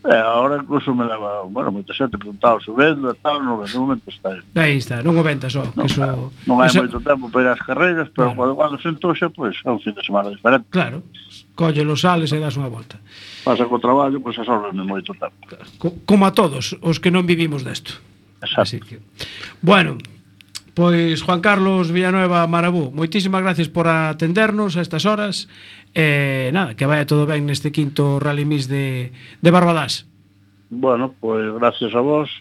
[0.05, 3.79] Eh, agora incluso me leva, bueno, moita xente preguntaba se vendo e tal, non vendo,
[3.79, 4.43] momento está aí.
[4.59, 5.63] Aí está, non o venta só.
[5.79, 6.03] Non, que so...
[6.03, 6.83] claro, non hai Esa...
[6.83, 8.59] moito tempo para ir ás carreiras, pero claro.
[8.59, 10.67] cando, cando se entoxa, pois pues, é un fin de semana diferente.
[10.75, 11.07] Claro,
[11.55, 12.99] colle los sales e das unha volta.
[13.47, 15.39] Pasa co traballo, pois pues, absorbenme moito tempo.
[15.79, 17.95] Co, como a todos, os que non vivimos desto.
[18.43, 18.59] Exacto.
[18.59, 18.99] Así que...
[19.63, 20.03] Bueno,
[20.75, 25.53] Pois Juan Carlos Villanueva Marabú, moitísimas gracias por atendernos a estas horas.
[25.93, 30.09] Eh, nada, que vaya todo ben neste quinto Rally Miss de, de Barbadás.
[30.73, 32.33] Bueno, pois gracias a vos.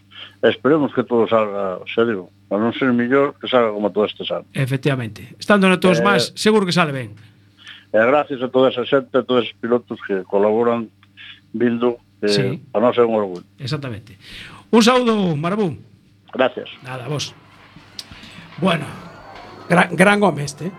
[0.41, 2.31] Esperemos que todo salga serio.
[2.47, 4.47] A non ser mellor que salga como todo este ano.
[4.55, 5.35] Efectivamente.
[5.35, 7.11] Estando na todos eh, máis, seguro que sale ben.
[7.91, 10.87] E eh, gracias a toda esa xente, a todos os pilotos que colaboran
[11.51, 12.47] vindo eh, sí.
[12.71, 13.43] a nós é un orgullo.
[13.59, 14.15] Exactamente.
[14.71, 15.75] Un saúdo, Marabú.
[16.31, 16.71] Gracias.
[16.87, 17.35] Nada, vos.
[18.61, 18.85] Bueno,
[19.67, 20.67] gran, gran home este.
[20.67, 20.71] eh.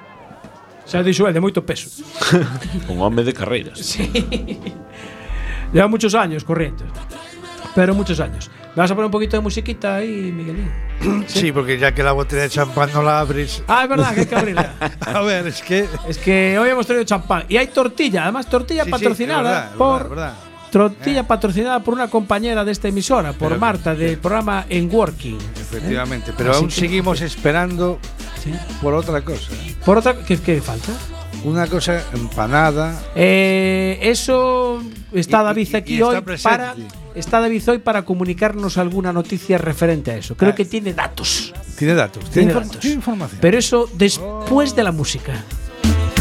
[0.86, 1.90] Xa dixo el de moito peso.
[2.90, 3.78] Un home de carreiras.
[3.78, 4.10] Sí.
[5.72, 6.84] Lleva muchos años corriendo.
[7.74, 8.50] Pero muchos años.
[8.74, 10.70] ¿Me vas a poner un poquito de musiquita ahí, Miguelín?
[11.26, 13.62] Sí, porque ya que la botella de champán no la abres.
[13.68, 14.74] Ah, es verdad que hay que abrirla.
[15.00, 15.86] A ver, es que.
[16.08, 17.44] es que hoy hemos traído champán.
[17.48, 20.08] Y hay tortilla, además tortilla Sí, patrocinada verdad, por.
[20.10, 20.34] verdad,
[20.72, 25.38] Tortilla patrocinada por una compañera de esta emisora, por Pero- Marta, del programa En Working.
[25.60, 27.98] Efectivamente, pero Así aún que- seguimos esperando
[28.42, 28.52] Sí.
[28.80, 29.52] por otra cosa.
[29.52, 29.74] ¿eh?
[29.84, 30.92] Por otra, ¿qué, qué falta?
[31.44, 33.02] Una cosa empanada.
[33.14, 34.82] Eh, eso
[35.12, 36.48] está David y- y aquí está hoy presente.
[36.58, 36.74] para
[37.14, 40.36] está David hoy para comunicarnos alguna noticia referente a eso.
[40.36, 40.54] Creo Ah.
[40.54, 41.52] que tiene datos.
[41.76, 42.78] Tiene datos, Tiene datos.
[42.78, 43.38] tiene información.
[43.42, 45.32] Pero eso después de la música.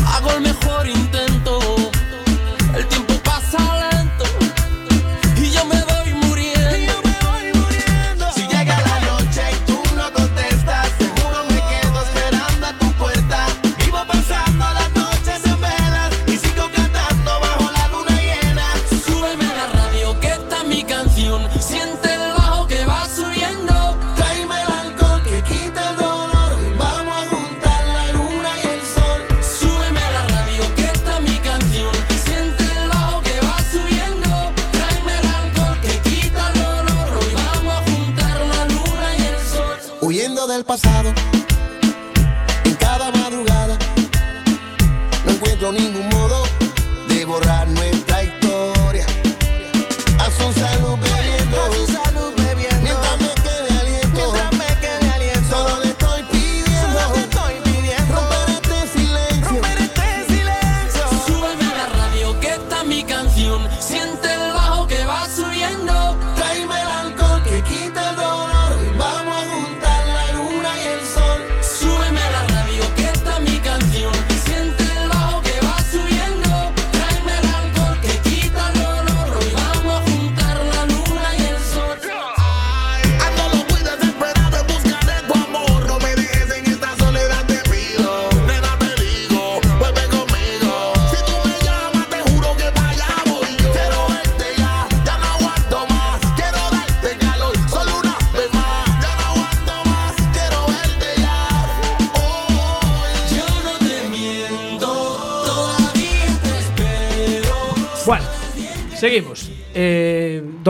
[0.06, 0.88] Hago el mejor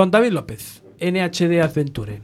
[0.01, 2.21] don David López, NHD Adventure.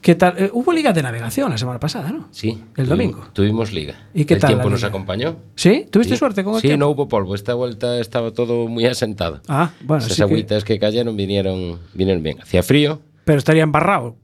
[0.00, 0.34] ¿Qué tal?
[0.38, 2.28] Eh, hubo liga de navegación la semana pasada, ¿no?
[2.30, 2.62] Sí.
[2.76, 3.24] El domingo.
[3.32, 3.94] Tuvimos liga.
[4.14, 5.36] ¿Y qué el tal tiempo la nos acompañó.
[5.56, 5.86] ¿Sí?
[5.90, 6.18] ¿Tuviste Sí.
[6.18, 6.84] suerte con el Sí, tiempo?
[6.84, 7.34] no hubo polvo.
[7.34, 9.40] Esta vuelta estaba todo muy asentado.
[9.48, 10.78] Ah, bueno, Esas que- agüitas que...
[10.78, 12.40] cayeron vinieron, vinieron bien.
[12.40, 13.00] Hacía frío.
[13.24, 14.16] Pero estaría embarrado.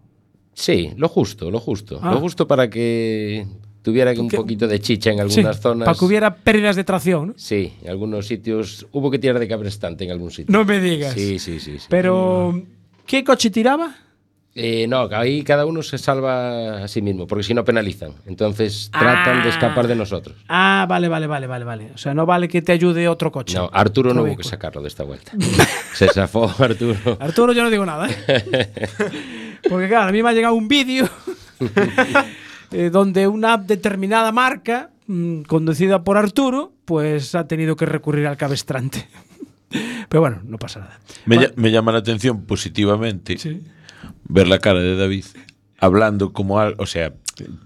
[0.55, 1.99] Sí, lo justo, lo justo.
[2.03, 2.13] Ah.
[2.13, 3.47] Lo justo para que
[3.83, 5.87] tuviera un poquito de chicha en Sí, algunas zonas.
[5.87, 7.35] Para que hubiera pérdidas de tracción, ¿no?
[7.37, 10.53] Sí, en algunos sitios hubo que tirar de cabrestante en algún sitio.
[10.53, 11.15] No me digas.
[11.15, 11.79] Sí, sí, sí.
[11.79, 11.87] sí.
[11.89, 12.63] Pero,
[13.07, 13.95] ¿qué coche tiraba?
[14.61, 18.15] Eh, no, ahí cada uno se salva a sí mismo, porque si no penalizan.
[18.27, 20.37] Entonces tratan de escapar de nosotros.
[20.49, 21.91] Ah, vale, vale, vale, vale, vale.
[21.95, 23.57] O sea, no vale que te ayude otro coche.
[23.57, 25.31] No, Arturo no hubo que sacarlo de esta vuelta.
[25.95, 26.99] se zafó Arturo.
[27.21, 28.09] Arturo, yo no digo nada.
[28.27, 28.69] ¿eh?
[29.69, 31.09] Porque claro, a mí me ha llegado un vídeo
[32.73, 38.37] eh, donde una determinada marca, mm, conducida por Arturo, pues ha tenido que recurrir al
[38.37, 39.09] cabestrante.
[40.09, 40.99] Pero bueno, no pasa nada.
[41.27, 43.63] Me, Bueno, lla- me llama la atención positivamente Sí.
[44.25, 45.25] ver la cara de David
[45.79, 47.13] hablando como algo, o sea,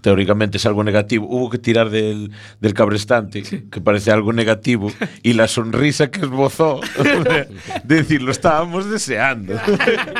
[0.01, 1.27] teóricamente es algo negativo.
[1.29, 2.31] Hubo que tirar del,
[2.61, 6.79] del cabrestante, que parece algo negativo, y la sonrisa que esbozó,
[7.83, 9.55] de decir, lo estábamos deseando.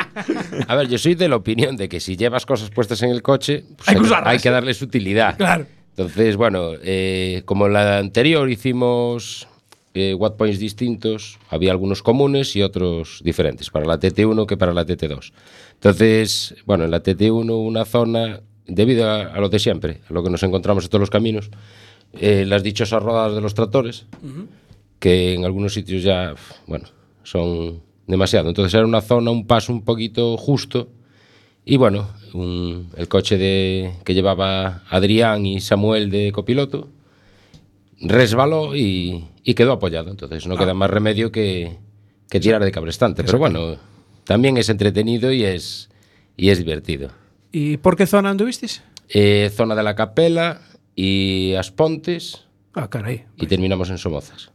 [0.68, 3.22] A ver, yo soy de la opinión de que si llevas cosas puestas en el
[3.22, 5.38] coche, pues Hay que hay, que darles utilidad.
[5.38, 5.66] Claro.
[5.96, 9.48] Entonces, bueno, eh, como la anterior hicimos
[9.94, 14.74] eh, watt points distintos, había algunos comunes y otros diferentes, para la TT1 que para
[14.74, 15.32] la TT2.
[15.76, 20.24] Entonces, bueno, en la TT1 una zona, debido a, a lo de siempre, a lo
[20.24, 21.50] que nos encontramos en todos los caminos,
[22.14, 24.06] eh, las dichosas rodadas de los tractores,
[25.00, 26.36] que en algunos sitios ya,
[26.68, 26.86] bueno,
[27.24, 28.50] son demasiado.
[28.50, 30.90] Entonces era una zona, un paso un poquito justo.
[31.66, 36.90] Y bueno, un- el coche de, que llevaba Adrián y Samuel de copiloto
[38.02, 40.12] resbaló y, y quedó apoyado.
[40.12, 41.78] Entonces no queda más remedio que,
[42.30, 43.24] que tirar de cabrestante.
[43.24, 43.78] Pero bueno,
[44.26, 45.90] también es entretenido y es,
[46.38, 47.10] y es divertido.
[47.54, 48.84] ¿Y por qué zona anduvisteis?
[49.10, 50.60] Eh, zona de la Capela
[50.96, 53.24] y Aspontes Ah, caray.
[53.38, 54.52] y terminamos en Somozas.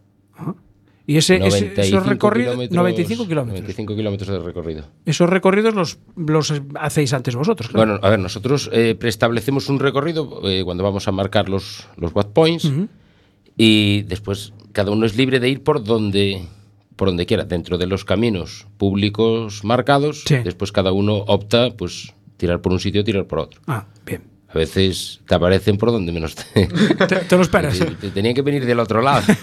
[1.07, 3.61] Y ese, ese- 95 esos recorridos, kilómetros- 95 kilómetros.
[3.63, 4.85] 95 kilómetros de recorrido.
[5.07, 7.93] Esos recorridos los, los hacéis antes vosotros, claro.
[7.93, 12.14] Bueno, a ver, nosotros eh, preestablecemos un recorrido eh, cuando vamos a marcar los, los
[12.14, 12.70] watt points
[13.57, 16.43] y después cada uno es libre de ir por donde,
[16.95, 20.25] por donde quiera, dentro de los caminos públicos marcados.
[20.27, 20.37] Sí.
[20.45, 23.61] Después cada uno opta, pues, tirar por un sitio o tirar por otro.
[23.66, 24.22] Ah, bien.
[24.49, 26.66] A veces te aparecen por donde menos te...
[26.66, 27.78] Te, te lo esperas.
[27.78, 29.20] te- te tenían que venir del otro lado.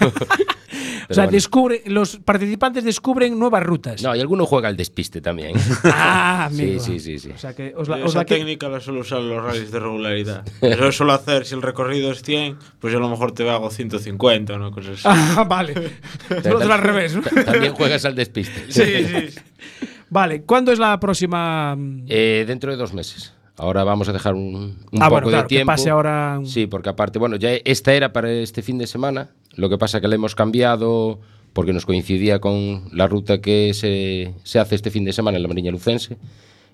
[1.08, 1.30] o sea, bueno.
[1.30, 4.02] descubre, los participantes descubren nuevas rutas.
[4.02, 5.52] No, y alguno juega al despiste también.
[5.84, 6.82] Ah, sí, amigo.
[6.82, 7.30] sí, sí, sí.
[7.30, 9.44] O sea que os la, os Esa la que- técnica la suelo usar en los
[9.44, 10.44] rallies de regularidad.
[10.60, 13.70] Eso suelo hacer si el recorrido es 100, pues yo a lo mejor te hago
[13.70, 15.02] 150 o una cosa así.
[15.04, 15.72] Ah, vale.
[16.30, 17.22] Nosotros al revés, ¿no?
[17.22, 18.64] Ta- También juegas al despiste.
[18.72, 19.40] Sí, sí.
[20.10, 21.76] Vale, ¿cuándo es la próxima?
[22.06, 23.32] Eh, dentro de dos meses.
[23.58, 25.72] Ahora vamos a dejar un, un Ah, poco bueno, claro, de que tiempo.
[25.72, 29.30] pase ahora Sí, porque aparte, bueno, ya esta era para este fin de semana.
[29.54, 31.20] Lo que pasa que le hemos cambiado
[31.54, 35.42] porque nos coincidía con la ruta que se, se hace este fin de semana en
[35.42, 36.18] la Mariña Lucense.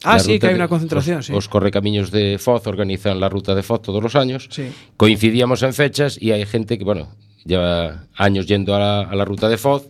[0.02, 1.32] Ah, sí, que hay una concentración, los, sí.
[1.32, 4.48] Los correcaminos de Foz organizan la ruta de Foz todos los años.
[4.50, 4.64] Sí.
[4.96, 7.10] Coincidíamos en fechas y hay gente que, bueno,
[7.44, 9.88] lleva años yendo a la, a la ruta de Foz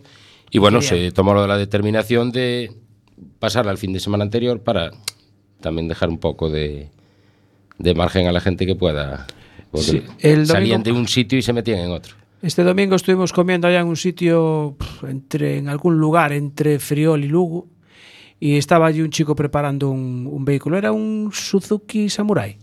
[0.51, 2.71] y, bueno, se tomó la determinación de
[3.39, 4.91] pasar al fin de semana anterior para
[5.61, 6.89] también dejar un poco de,
[7.79, 9.25] de margen a la gente que pueda.
[9.71, 12.15] Porque Sí, el salían domingo- de un sitio y se metían en otro.
[12.41, 14.75] Este domingo estuvimos comiendo allá en un sitio,
[15.07, 17.67] entre, en algún lugar entre Friol y Lugo,
[18.39, 20.77] y estaba allí un chico preparando un, un vehículo.
[20.77, 22.57] Era un Suzuki Samurai.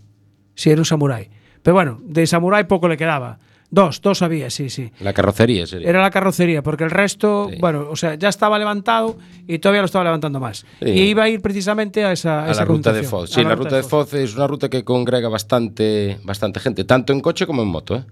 [0.53, 1.29] Sí, era un Samurai.
[1.63, 3.39] Pero bueno, de Samurai poco le quedaba.
[3.73, 4.91] Dos, dos había, sí, sí.
[4.99, 5.87] La carrocería sería.
[5.89, 7.55] Era la carrocería, porque el resto, Sí.
[7.61, 9.17] bueno, o sea, ya estaba levantado
[9.47, 10.65] y todavía lo estaba levantando más.
[10.81, 10.89] Sí.
[10.89, 13.03] Y iba a ir precisamente a esa, a esa la ruta de.
[13.03, 13.29] Foz.
[13.29, 17.21] Sí, la, ruta de Foz es una ruta que congrega bastante, bastante gente, tanto en
[17.21, 17.95] coche como en moto.
[17.95, 18.03] ¿eh?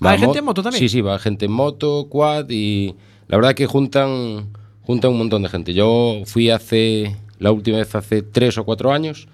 [0.00, 0.80] Ah, ¿hay mo- gente en moto también?
[0.80, 2.96] Sí, sí, va gente en moto, quad y
[3.28, 4.48] la verdad que juntan,
[4.82, 5.72] juntan un montón de gente.
[5.72, 9.28] Yo fui hace, la última vez hace tres o cuatro años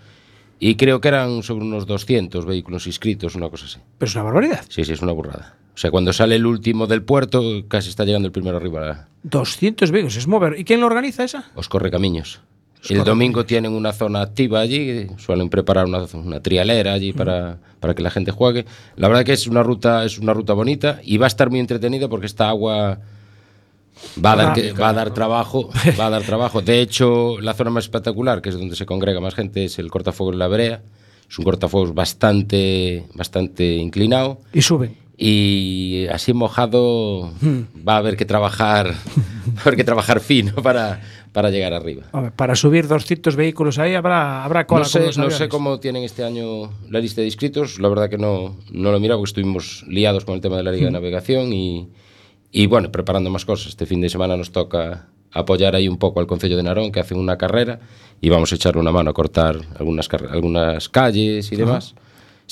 [0.60, 3.78] y creo que eran sobre unos 200 vehículos inscritos, una cosa así.
[3.98, 4.64] Pero es una barbaridad.
[4.68, 5.56] Sí, sí, es una burrada.
[5.74, 9.08] O sea, cuando sale el último del puerto, casi está llegando el primero arriba.
[9.22, 10.58] 200 vehículos, es mover.
[10.58, 11.50] ¿Y quién lo organiza esa?
[11.54, 12.40] Os correcamiños.
[12.88, 17.94] El domingo tienen una zona activa allí, suelen preparar una, una trialera allí para, para
[17.94, 18.66] que la gente juegue.
[18.96, 21.60] La verdad que es una ruta es una ruta bonita y va a estar muy
[21.60, 22.98] entretenida porque esta agua
[24.22, 26.60] va a dar que- va a dar trabajo, va a dar trabajo.
[26.60, 29.88] De hecho, la zona más espectacular, que es donde se congrega más gente, es el
[29.88, 30.82] cortafuegos de la Brea.
[31.30, 34.96] Es un cortafuegos bastante bastante inclinado Y suben.
[35.24, 37.32] Y así mojado
[37.86, 38.92] va a haber que trabajar
[39.62, 41.00] haber que trabajar fino para,
[41.30, 42.02] para llegar arriba.
[42.10, 46.02] Hombre, para subir 200 vehículos ahí habrá, habrá cola No sé, no sé cómo tienen
[46.02, 49.30] este año la lista de inscritos, la verdad que no, no lo he mirado porque
[49.30, 51.88] estuvimos liados con el tema de la Liga de Navegación y,
[52.50, 53.68] y bueno, preparando más cosas.
[53.68, 56.98] Este fin de semana nos toca apoyar ahí un poco al Concello de Narón, que
[56.98, 57.78] hacen una carrera,
[58.20, 61.94] y vamos a echarle una mano a cortar algunas, algunas calles y demás.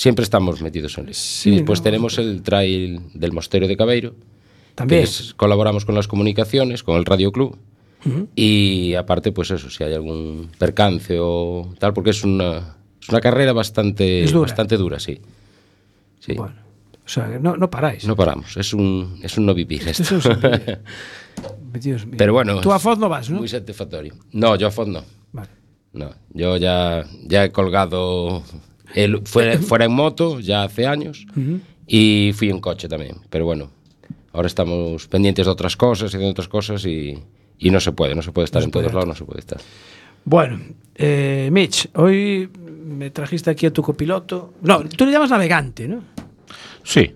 [0.00, 1.20] Siempre estamos metidos en eso.
[1.22, 4.14] Sí, y después no, tenemos el trail del Mosteiro de Cabeiro,
[4.74, 5.02] También.
[5.02, 7.58] que es- colaboramos con las comunicaciones, con el Radio Club.
[8.34, 13.20] Y aparte, pues eso, si hay algún percance o tal, porque es una, es una
[13.20, 14.40] carrera bastante, dura.
[14.48, 15.20] bastante dura, sí.
[16.18, 16.32] sí.
[16.32, 16.54] Bueno,
[17.04, 18.06] o sea, no, no paráis.
[18.06, 20.16] No paramos, es un, es un no vivir esto.
[20.16, 20.30] Eso.
[21.78, 22.14] Dios mío.
[22.16, 23.40] Pero bueno, Tú a Foz no vas, ¿no?
[23.40, 24.14] Muy satisfactorio.
[24.32, 25.04] No, yo a Foz no.
[25.32, 25.50] Vale.
[25.92, 28.42] No, yo ya, ya he colgado
[28.94, 31.26] el, fuera, fuera en moto ya hace años
[31.86, 33.16] y fui en coche también.
[33.30, 33.70] Pero bueno,
[34.32, 37.18] ahora estamos pendientes de otras cosas y de otras cosas y,
[37.58, 39.60] y no se puede, no se puede estar en todos lados, no se puede estar.
[40.24, 40.60] Bueno,
[40.96, 42.48] eh, Mitch, hoy
[42.84, 44.54] me trajiste aquí a tu copiloto.
[44.62, 46.02] No, tú le llamas navegante, ¿no?
[46.84, 47.12] Sí.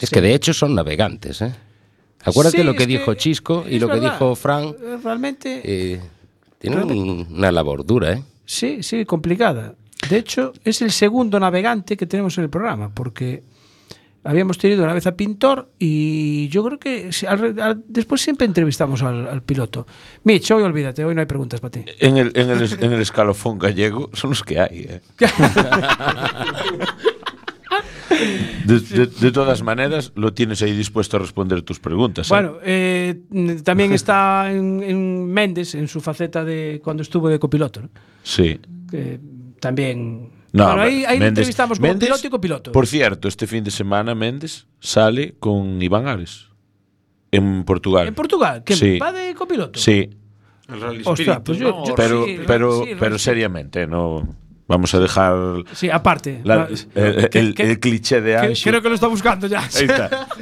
[0.00, 1.52] Es que de hecho son navegantes, ¿eh?
[2.24, 4.12] Acuérdate Sí, lo que dijo que Chisco y lo que verdad.
[4.12, 4.64] dijo Fran.
[4.68, 6.00] Eh, Realmente, eh,
[6.58, 8.22] tienen un- una labor dura, ¿eh?
[8.44, 9.74] sí, sí, complicada.
[10.08, 13.42] De hecho, es el segundo navegante que tenemos en el programa, porque
[14.24, 18.46] habíamos tenido una vez a Pintor y yo creo que si- al- al- después siempre
[18.46, 19.86] entrevistamos al, al piloto.
[20.24, 21.84] Mitch, hoy olvídate, hoy no hay preguntas para ti.
[22.00, 24.86] En el, en, el, en el escalofón gallego son los que hay.
[24.88, 25.00] ¿eh?
[28.64, 32.26] De, de- de todas maneras, lo tienes ahí dispuesto a responder tus preguntas.
[32.26, 32.34] ¿eh?
[32.34, 33.20] Bueno, eh,
[33.64, 37.82] también está en, en Méndez, en su faceta de cuando estuvo de copiloto.
[37.82, 37.88] ¿no?
[38.22, 38.58] Sí.
[38.90, 39.20] Que
[39.60, 40.30] también.
[40.52, 42.72] No, bueno, ahí, ahí le Méndez- entrevistamos como Méndez, piloto y copiloto.
[42.72, 46.46] Por cierto, este fin de semana Méndez sale con Iván Ares
[47.30, 48.08] en Portugal.
[48.08, 48.98] en Portugal, que Sí.
[48.98, 49.78] va de copiloto.
[49.78, 50.08] Sí,
[50.68, 51.86] El Rally Ostras, Spirit, pues yo- ¿no?
[51.86, 54.28] yo- pero, sí, pero, sí, pero seriamente, no
[54.66, 55.34] vamos a dejar
[55.74, 56.40] Sí, aparte.
[56.44, 58.68] la- el, que- el- que- el cliché de Anxo.
[58.68, 59.60] creo que lo está buscando ya.
[59.60, 60.28] Ahí está.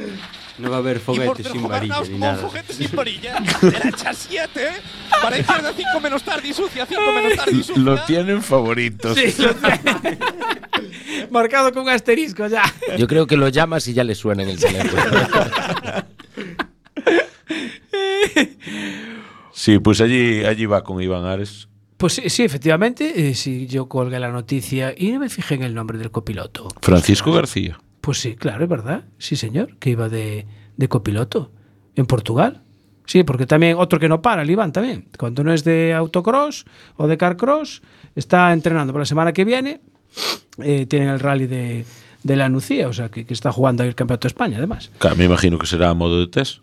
[0.59, 2.49] No va a haber foguetes sin varilla ni nada.
[2.69, 3.41] sin varilla.
[3.61, 4.69] Derecha 7.
[5.23, 6.87] Para izquierda 5 menos tarde y sucia.
[6.87, 7.83] 5 menos tarde y sucia.
[7.83, 9.17] Lo tienen favoritos.
[9.19, 10.19] Sí, lo tiene.
[11.31, 12.63] Marcado con un asterisco ya.
[12.99, 15.03] Yo creo que lo llamas y ya le suena en el teléfono.
[19.53, 21.69] Sí, pues allí, allí va con Iván Ares.
[21.97, 25.63] Pues sí, sí, efectivamente, eh, sí, yo colgué la noticia y no me fijé en
[25.63, 26.69] el nombre del copiloto.
[26.83, 27.79] Francisco García.
[28.07, 29.03] Pues sí, claro, es verdad.
[29.19, 30.47] Sí, señor, que iba de,
[30.77, 31.51] de copiloto
[31.97, 32.63] en Portugal.
[33.05, 35.09] Sí, porque también otro que no para, el Iván también.
[35.19, 37.83] Cuando no es de autocross o de carcross,
[38.15, 39.81] está entrenando para la semana que viene.
[40.63, 41.85] eh, tienen el rally de,
[42.23, 44.93] de la Nucía, o sea, que, que está jugando ahí el Campeonato de España, además.
[44.99, 46.61] Claro, me imagino que será a modo de test.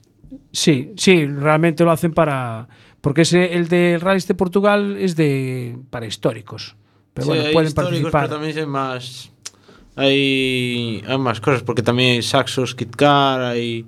[0.54, 2.70] Sí, sí, realmente lo hacen para.
[3.02, 6.78] Porque ese, el del Rally de Portugal es de para históricos.
[7.14, 8.22] Pero Sí, bueno, pueden históricos, participar.
[8.30, 9.33] Pero también hay más.
[9.96, 13.86] Hay, hay más cosas, porque también hay saxos, KitKar, hay.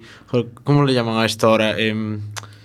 [0.63, 1.77] ¿Cómo le llaman a esto ahora?
[1.79, 2.19] Em,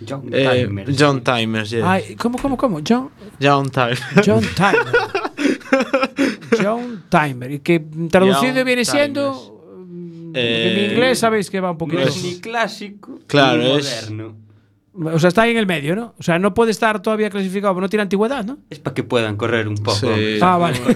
[0.07, 0.97] John eh, Timers.
[0.99, 1.91] John Timers, yeah.
[1.93, 2.81] Ay, ¿Cómo, cómo, cómo?
[2.87, 3.11] John,
[3.41, 4.03] John Timers.
[4.25, 6.39] John Timer.
[6.63, 7.51] John Timer.
[7.53, 7.81] Y que
[8.11, 8.91] traducido John viene Timers.
[8.91, 9.63] siendo.
[9.87, 12.03] mm, Eh, en inglés sabéis que va un No poquito.
[12.03, 14.37] es ni clásico Claro, ni es- moderno.
[15.15, 16.15] O sea, está ahí en el medio, ¿no?
[16.19, 18.59] O sea, no puede estar todavía clasificado, porque no tiene antigüedad, ¿no?
[18.69, 19.97] Es para que puedan correr un poco.
[19.97, 20.39] Sí.
[20.43, 20.79] Ah, vale.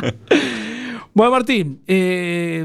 [1.14, 2.64] Bueno, Martín, eh,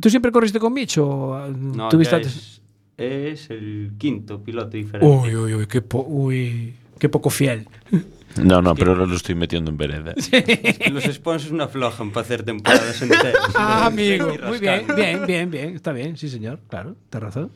[0.00, 2.62] ¿tú siempre corriste con Mitch o No, tuviste es,
[2.96, 5.06] es el quinto piloto diferente.
[5.06, 7.66] Uy, uy, uy, qué, po- uy, qué poco fiel.
[8.42, 10.14] No, no, pero ahora lo estoy metiendo en vereda.
[10.32, 13.36] Es que los sponsors no aflojan para hacer temporadas enteras.
[13.54, 14.32] Ah, amigo.
[14.32, 15.76] que Muy bien, bien, bien, bien.
[15.76, 16.58] Está bien, sí, señor.
[16.66, 17.50] Claro, tienes razón.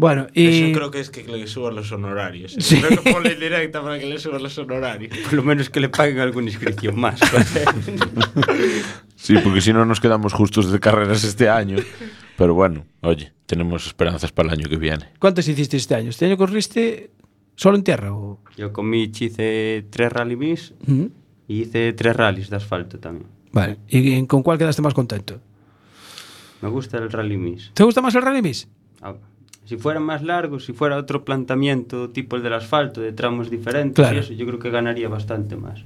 [0.00, 0.72] Bueno, Eso y.
[0.72, 2.56] creo que es que le suban los honorarios.
[2.58, 2.80] Sí.
[2.80, 5.14] Creo que ponle directa para que le suban los honorarios.
[5.18, 7.20] Por lo menos que le paguen alguna inscripción más.
[9.16, 11.76] Sí, porque si no nos quedamos justos de carreras este año.
[12.38, 15.10] Pero bueno, oye, tenemos esperanzas para el año que viene.
[15.18, 16.08] ¿Cuántos hiciste este año?
[16.08, 17.10] ¿Este año corriste
[17.54, 18.14] solo en tierra?
[18.14, 18.40] O...
[18.56, 21.10] Yo con Mitch hice tres rally mis Ujú.
[21.48, 23.26] y hice tres rallies de asfalto también.
[23.52, 23.76] Vale.
[23.88, 25.38] ¿Y con cuál quedaste más contento?
[26.62, 27.72] Me gusta el rally mis.
[27.74, 28.68] ¿Te gusta más el Rally Miss?
[29.02, 29.14] Ah,
[29.70, 33.94] Si fuera más largo, si fuera otro planteamiento tipo el del asfalto, de tramos diferentes,
[34.02, 34.16] Claro.
[34.16, 35.84] y eso, yo creo que ganaría bastante más.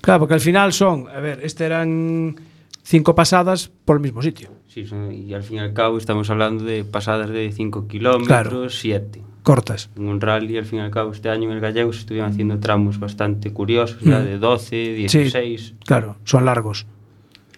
[0.00, 2.36] Claro, porque al final son, a ver, este eran
[2.82, 4.48] cinco pasadas por el mismo sitio.
[4.66, 8.26] Sí, son- y al fin y al cabo estamos hablando de pasadas de 5 kilómetros,
[8.26, 8.70] Claro.
[8.70, 9.20] 7.
[9.42, 9.90] Cortas.
[9.94, 12.30] En un rally, al fin y al cabo, este año en el Gallego se estuvieron
[12.30, 14.24] haciendo tramos bastante curiosos, ya Mm.
[14.24, 14.94] de 12, Sí.
[14.94, 15.74] 16.
[15.84, 16.86] Claro, son largos.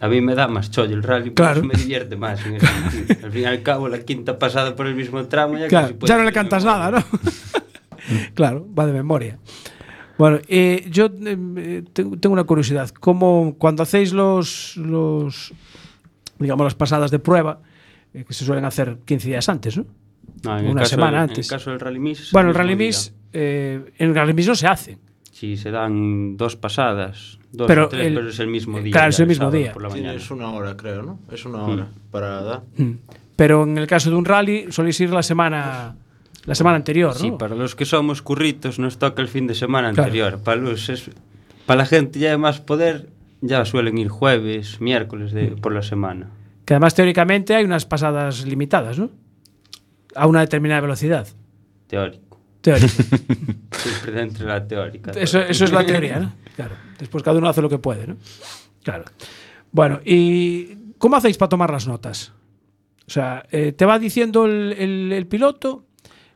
[0.00, 1.62] A mí me da más chollo el rally, Claro.
[1.62, 2.44] me divierte más.
[2.46, 2.54] En
[3.24, 6.16] al fin y al cabo, la quinta pasada por el mismo tramo ya Claro, ya
[6.16, 7.04] no le cantas nada, ¿no?
[8.34, 9.38] claro, va de memoria.
[10.18, 12.90] Bueno, eh, yo eh, te- tengo una curiosidad.
[12.90, 15.52] ¿Cómo cuando hacéis los, los
[16.38, 17.60] digamos, las pasadas de prueba,
[18.12, 19.86] eh, que se suelen hacer 15 días antes, ¿no?
[20.44, 21.50] No, en Una semana del- antes.
[21.50, 22.20] En el caso del Rally Mix.
[22.20, 22.76] es Bueno, el Rally.
[22.76, 24.98] Mix, eh, en el Rally Mix no se hace.
[25.30, 27.38] Sí, se dan dos pasadas.
[27.52, 28.92] Dos Pero o tres, el- pero es el mismo día.
[28.92, 29.72] claro, es el mismo día.
[29.72, 30.10] Por la mañana.
[30.10, 31.18] Tienes una hora, creo, ¿no?
[31.32, 32.62] Es una hora para dar.
[32.76, 32.92] Mm.
[33.36, 35.96] Pero en el caso de un rally soléis ir la semana
[36.46, 37.18] la semana anterior, ¿no?
[37.20, 40.04] Sí, para los que somos curritos nos toca el fin de semana Claro.
[40.04, 40.40] anterior.
[40.42, 41.10] Para, los es-
[41.66, 43.08] para la gente ya de más poder,
[43.40, 46.28] ya suelen ir jueves, miércoles de, por la semana.
[46.64, 49.10] Que además teóricamente hay unas pasadas limitadas, ¿no?
[50.14, 51.26] A una determinada velocidad.
[51.88, 52.38] Teórico.
[52.60, 52.88] Teórico.
[53.72, 55.10] Siempre dentro de la teórica.
[55.12, 56.32] Eso, eso es la teoría, ¿no?
[56.60, 56.74] Claro.
[56.98, 58.16] Después cada uno hace lo que puede, ¿no?
[58.82, 59.04] Claro.
[59.72, 62.32] Bueno, ¿y cómo hacéis para tomar las notas?
[63.06, 65.84] O sea, eh, te va diciendo el, el- el piloto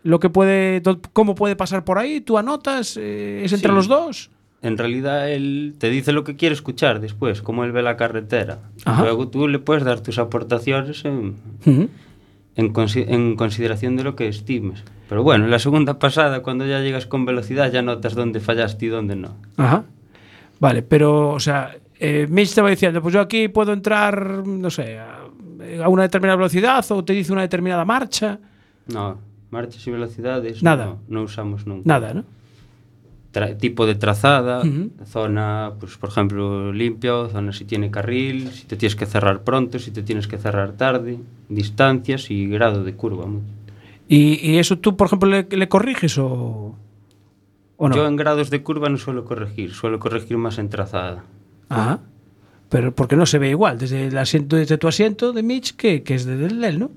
[0.03, 3.75] lo que puede, cómo puede pasar por ahí, tú anotas, eh, es entre Sí.
[3.75, 4.31] los dos.
[4.63, 8.61] En realidad él te dice lo que quiere escuchar después, cómo él ve la carretera.
[8.87, 9.03] Ajá.
[9.03, 11.89] Luego tú le puedes dar tus aportaciones en, Ujú.
[12.57, 14.83] en, consi- en consideración de lo que estimes.
[15.09, 18.87] Pero bueno, en la segunda pasada, cuando ya llegas con velocidad, ya notas dónde fallaste
[18.87, 19.37] y dónde no.
[19.59, 19.85] Ajá.
[20.65, 24.71] Vale, pero, o sea, eh, Mitch te va diciendo, pues yo aquí puedo entrar, no
[24.71, 25.19] sé, a,
[25.85, 28.39] a una determinada velocidad o te dice una determinada marcha.
[28.87, 29.19] No,
[29.51, 30.87] marchas y velocidades Nada.
[30.87, 31.83] No, no usamos nunca.
[31.85, 32.25] Nada, ¿no?
[33.33, 34.63] Tra- tipo de trazada,
[35.05, 39.79] zona, pues por ejemplo, limpio, zona si tiene carril, si te tienes que cerrar pronto,
[39.79, 43.27] si te tienes que cerrar tarde, distancias y grado de curva.
[44.09, 46.75] ¿Y, y eso tú, por ejemplo, le, le corriges o,
[47.77, 47.97] o no?
[47.97, 51.25] Yo en grados de curva no suelo corregir, suelo corregir más en trazada.
[51.69, 52.01] Ajá.
[52.69, 56.03] Pero porque no se ve igual desde el asiento, desde tu asiento de Mitch que,
[56.03, 56.91] que es desde él, ¿no?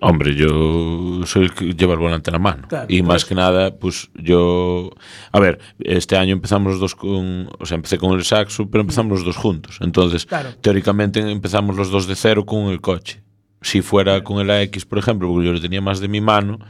[0.00, 2.68] Hombre, yo soy el que lleva el volante en la mano.
[2.68, 4.90] Claro, y más que nada, pues yo.
[5.32, 7.48] A ver, este año empezamos los dos con.
[7.58, 9.78] O sea, empecé con el saxo, pero empezamos los dos juntos.
[9.80, 10.50] Entonces, Claro.
[10.60, 13.22] teóricamente empezamos los dos de cero con el coche.
[13.60, 16.60] Si fuera con el AX, por ejemplo, porque yo le tenía más de mi mano,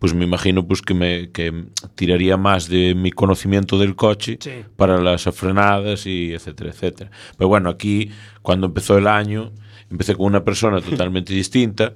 [0.00, 4.50] pues me imagino pues que me que tiraría más de mi conocimiento del coche Sí.
[4.76, 7.10] para las frenadas y etcétera, etcétera.
[7.38, 8.10] Pero bueno, aquí
[8.42, 9.52] cuando empezó el año,
[9.90, 11.92] empecé con una persona totalmente distinta.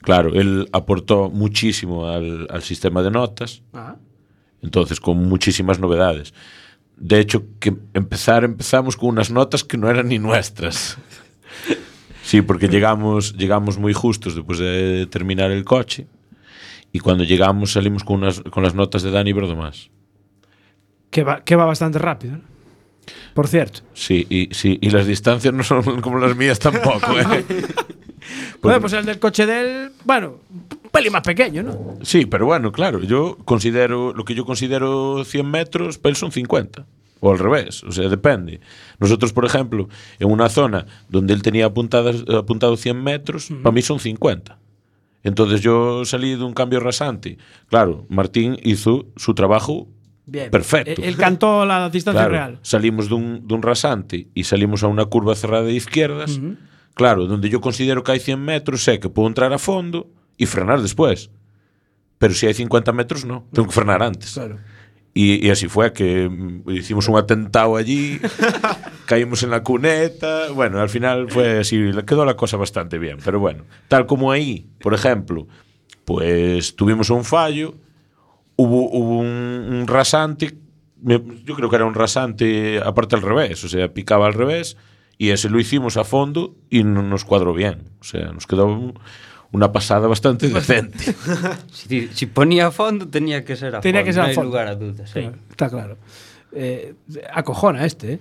[0.00, 3.98] Claro, él aportó muchísimo al, al sistema de notas, Ajá.
[4.62, 6.34] entonces con muchísimas novedades.
[6.96, 10.96] De hecho, que empezar empezamos con unas notas que no eran ni nuestras.
[12.24, 16.06] Sí, porque llegamos, llegamos muy justos después de terminar el coche
[16.92, 19.90] y cuando llegamos salimos con, unas, con las notas de Dani Verdomás.
[21.10, 22.52] Que va, que va bastante rápido, ¿no?
[23.34, 23.80] Por cierto.
[23.94, 27.18] Sí, y, sí, y las distancias no son como las mías tampoco.
[27.18, 27.44] ¿eh?
[28.62, 31.98] Bueno, pues el del coche de él, bueno, un pelín más pequeño, ¿no?
[32.02, 36.30] Sí, pero bueno, claro, yo considero, lo que yo considero 100 metros, para él son
[36.30, 36.86] 50.
[37.18, 38.60] O al revés, o sea, depende.
[39.00, 39.88] Nosotros, por ejemplo,
[40.20, 44.58] en una zona donde él tenía apuntadas, apuntado 100 metros, para mí son 50.
[45.22, 47.38] Entonces yo salí de un cambio rasante.
[47.68, 49.88] Claro, Martín hizo su trabajo
[50.26, 50.50] Bien.
[50.50, 51.02] perfecto.
[51.02, 52.58] Él, cantó la distancia Claro, real.
[52.62, 56.40] Salimos de un, de un rasante y salimos a una curva cerrada de izquierdas.
[56.94, 60.46] Claro, donde yo considero que hay 100 metros, sé que puedo entrar a fondo y
[60.46, 61.30] frenar después.
[62.18, 63.46] Pero si hay 50 metros, no.
[63.52, 64.34] Tengo que frenar antes.
[64.34, 64.58] Claro.
[65.14, 68.18] Y, y así fue que mm, hicimos un atentado allí,
[69.06, 70.50] caímos en la cuneta.
[70.52, 73.18] Bueno, al final fue así, quedó la cosa bastante bien.
[73.24, 75.46] Pero bueno, tal como ahí, por ejemplo,
[76.04, 77.74] pues tuvimos un fallo,
[78.56, 80.56] hubo, hubo un, un rasante,
[81.02, 84.76] yo creo que era un rasante aparte al revés, o sea, picaba al revés,
[85.18, 87.90] y ese lo hicimos a fondo y no nos cuadró bien.
[88.00, 88.94] O sea, nos quedó un-
[89.52, 91.14] una pasada bastante decente.
[91.72, 94.06] Si, si ponía a fondo, tenía que ser a Tenía fondo.
[94.06, 94.50] que ser no a hay fondo.
[94.50, 95.10] lugar a dudas.
[95.10, 95.20] sí.
[95.20, 95.96] Claro, Está claro.
[96.52, 96.94] Eh,
[97.32, 98.18] acojona este, ¿eh?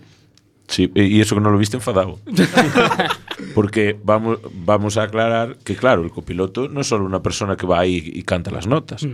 [0.67, 2.17] Sí, y eso que no lo viste enfadado.
[3.55, 7.67] Porque vamos, vamos a aclarar que, claro, el copiloto no es solo una persona que
[7.67, 9.05] va ahí y canta las notas.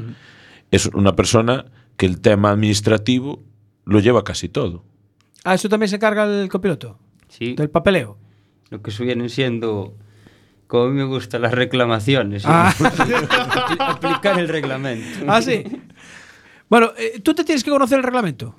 [0.70, 1.66] Es una persona
[1.96, 3.42] que el tema administrativo
[3.86, 4.84] lo lleva casi todo.
[5.44, 7.00] Ah, eso también se carga el copiloto.
[7.30, 7.56] Sí.
[7.56, 8.18] Del papeleo.
[8.70, 9.96] Lo que vienen siendo,
[10.68, 12.44] como a mí me gustan las reclamaciones.
[12.44, 12.74] y Ah.
[13.80, 15.26] aplicar el reglamento.
[15.28, 15.64] Ah, sí.
[16.70, 18.54] Bueno, eh, tú te tienes que conocer el reglamento.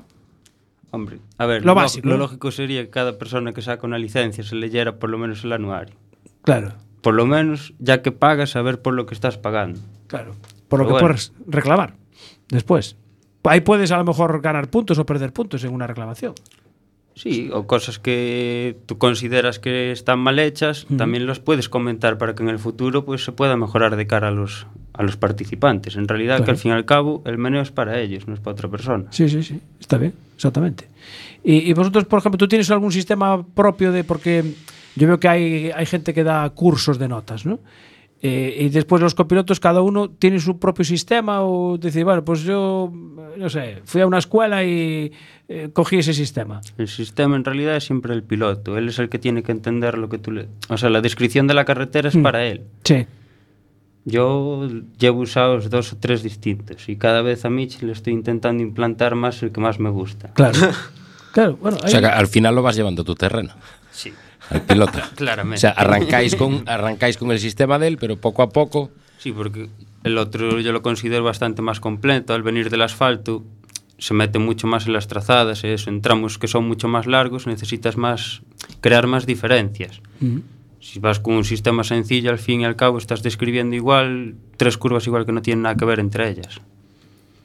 [0.90, 2.20] Hombre, a ver, Lo lo, básico, lo ¿no?
[2.20, 5.52] lógico sería que cada persona que saca una licencia se leyera por lo menos el
[5.52, 5.94] anuario.
[6.42, 9.80] Claro, Por lo menos, ya que pagas, saber por lo que estás pagando.
[10.06, 10.34] claro.
[10.68, 11.06] Por lo Pero que bueno.
[11.09, 11.94] puedes reclamar
[12.48, 12.96] después.
[13.44, 16.34] Ahí puedes a lo mejor ganar puntos o perder puntos en una reclamación.
[17.18, 22.36] Sí, o cosas que tú consideras que están mal hechas, también los puedes comentar para
[22.36, 25.96] que en el futuro pues se pueda mejorar de cara a los a los participantes.
[25.96, 28.40] En realidad, que al fin y al cabo, el menú es para ellos, no es
[28.40, 29.06] para otra persona.
[29.10, 30.86] Sí, sí, sí, está bien, exactamente.
[31.42, 34.04] Y, y vosotros, por ejemplo, ¿tú tienes algún sistema propio de...?
[34.04, 34.54] Porque
[34.94, 37.58] yo veo que hay, hay gente que da cursos de notas, ¿no?
[38.20, 42.42] Eh, y después los copilotos, cada uno tiene su propio sistema o decir, bueno, pues
[42.42, 42.92] yo,
[43.36, 45.12] no sé, fui a una escuela y
[45.48, 46.60] eh, cogí ese sistema.
[46.78, 48.76] El sistema en realidad es siempre el piloto.
[48.76, 50.48] Él es el que tiene que entender lo que tú le...
[50.68, 52.22] O sea, la descripción de la carretera es Mm.
[52.22, 52.62] para él.
[52.82, 53.06] Sí.
[54.04, 54.66] Yo
[54.98, 59.14] llevo usados dos o tres distintos y cada vez a Mitch le estoy intentando implantar
[59.14, 60.32] más el que más me gusta.
[60.32, 60.58] Claro.
[61.32, 63.52] claro, bueno, O sea, que al final lo vas llevando a tu terreno.
[63.92, 64.12] Sí.
[64.51, 64.99] Al piloto.
[65.16, 65.57] Claramente.
[65.57, 68.90] O sea, arrancáis con, arrancáis con el sistema de él, pero poco a poco.
[69.18, 69.68] Sí, porque
[70.05, 72.34] el otro yo lo considero bastante más completo.
[72.34, 73.44] Al venir del asfalto
[73.99, 77.49] se mete mucho más en las trazadas, eso, en tramos que son mucho más largos
[77.49, 78.42] necesitas más
[78.80, 80.01] crear más diferencias.
[80.80, 84.78] Si vas con un sistema sencillo, al fin y al cabo estás describiendo igual tres
[84.78, 86.61] curvas igual que no tienen nada que ver entre ellas.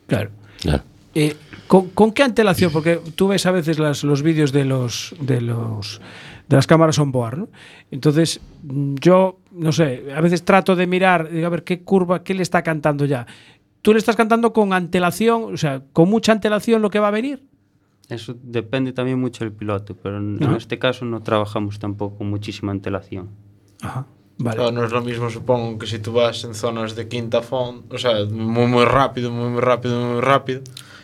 [0.06, 0.30] Claro.
[0.62, 0.84] Claro.
[1.16, 1.36] Eh,
[1.68, 2.72] ¿con, con qué antelación?
[2.72, 6.02] Porque tú ves a veces las- los vídeos de los de los
[6.48, 7.48] de las cámaras on board, ¿no?
[7.92, 12.24] Entonces, mm, yo, no sé, a veces trato de mirar, digo, a ver qué curva,
[12.24, 13.26] qué le está cantando ya.
[13.82, 17.12] ¿Tú le estás cantando con antelación, o sea, con mucha antelación lo que va a
[17.12, 17.44] venir?
[18.10, 22.72] Eso depende también mucho del piloto, pero en, este caso no trabajamos tampoco con muchísima
[22.72, 23.30] antelación.
[23.82, 24.06] Ajá.
[24.38, 24.58] Vale.
[24.58, 27.92] Claro, no es lo mismo, supongo, que si tú vas en zonas de quinta font,
[27.94, 30.62] o sea, muy, muy rápido, muy, muy rápido, muy rápido,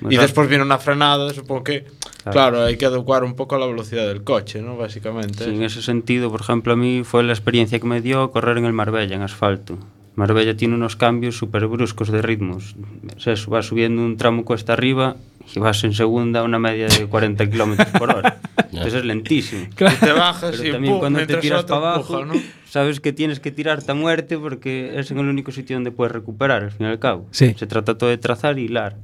[0.09, 1.85] Y después viene una frenada, supongo que,
[2.23, 2.31] Claro.
[2.31, 4.77] claro, hay que adecuar un poco a la velocidad del coche, ¿no?
[4.77, 5.45] Básicamente.
[5.45, 8.57] Sí, en ese sentido, por ejemplo, a mí fue la experiencia que me dio correr
[8.57, 9.77] en el Marbella, en asfalto.
[10.15, 12.75] Marbella tiene unos cambios súper bruscos de ritmos.
[13.17, 15.15] Es eso, vas subiendo un tramo cuesta arriba
[15.55, 18.37] y vas en segunda a una media de 40 kilómetros por hora.
[18.57, 19.67] Entonces es lentísimo.
[19.71, 22.41] Y te bajas Pero y también pum, cuando te tiras para abajo, empuja, ¿no?
[22.67, 26.11] sabes que tienes que tirarte a muerte porque es en el único sitio donde puedes
[26.11, 27.27] recuperar, al fin y al cabo.
[27.31, 27.55] Sí.
[27.57, 28.97] Se trata todo de trazar y hilar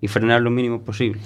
[0.00, 1.20] y frenar lo mínimo posible.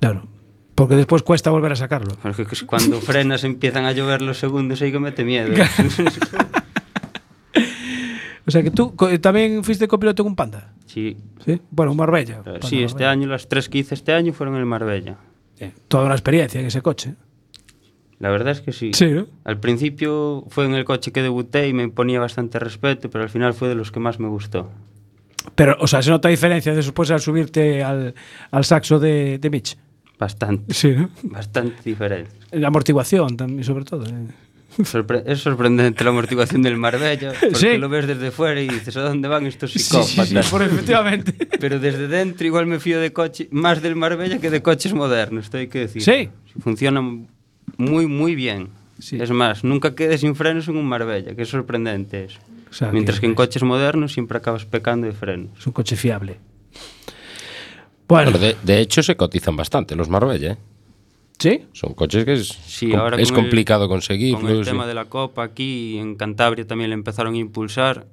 [0.00, 0.26] Claro.
[0.74, 2.14] Porque después cuesta volver a sacarlo.
[2.22, 5.52] Porque cuando frenas empiezan a llover los segundos y que mete miedo.
[8.46, 10.72] O sea, que tú co- también fuiste copiloto en un Panda.
[10.86, 11.16] sí.
[11.44, 11.60] Sí.
[11.70, 12.36] Bueno, un Marbella.
[12.38, 13.10] Eh, Panda Sí, este Marbella.
[13.10, 15.16] año, las tres que hice este año fueron en el Marbella.
[15.58, 15.72] Bien.
[15.88, 17.14] Toda una experiencia en ese coche.
[18.18, 18.92] La verdad es que sí.
[18.94, 19.26] Sí, ¿no?
[19.44, 23.30] Al principio fue en el coche que debuté y me imponía bastante respeto, pero al
[23.30, 24.70] final fue de los que más me gustó.
[25.54, 28.14] Pero, o sea, se nota diferencia después al subirte al,
[28.50, 29.76] al saxo de, de Mitch.
[30.18, 30.72] Bastante.
[30.72, 31.10] Sí, ¿no?
[31.24, 32.30] Bastante diferente.
[32.52, 34.04] La amortiguación también, sobre todo.
[34.06, 34.26] eh.
[34.84, 37.76] Sorpre- es sorprendente la amortiguación del Marbella, porque Sí.
[37.76, 40.50] lo ves desde fuera y dices, ¿a dónde van estos Sí, sí, sí, psicópatas?
[40.50, 41.32] por- efectivamente.
[41.60, 45.44] Pero desde dentro igual me fío de coche, más del Marbella que de coches modernos,
[45.46, 46.02] esto hay que decir.
[46.02, 46.30] Sí.
[46.60, 47.00] Funciona
[47.76, 48.68] muy, muy bien.
[48.98, 49.18] Sí.
[49.20, 52.38] Es más, nunca quedes sin frenos en un Marbella, que es sorprendente eso.
[52.72, 55.50] O sea, Mientras que en es- coches modernos siempre acabas pecando de frenos.
[55.58, 56.38] Es un coche fiable.
[58.08, 60.56] Bueno, Bueno, de, de hecho se cotizan bastante los Marbella, ¿eh?
[61.38, 61.64] ¿sí?
[61.72, 64.40] Son coches que es, Sí, com- ahora es con el- complicado conseguirlos.
[64.42, 68.06] Con el y- tema de la Copa aquí en Cantabria también le empezaron a impulsar,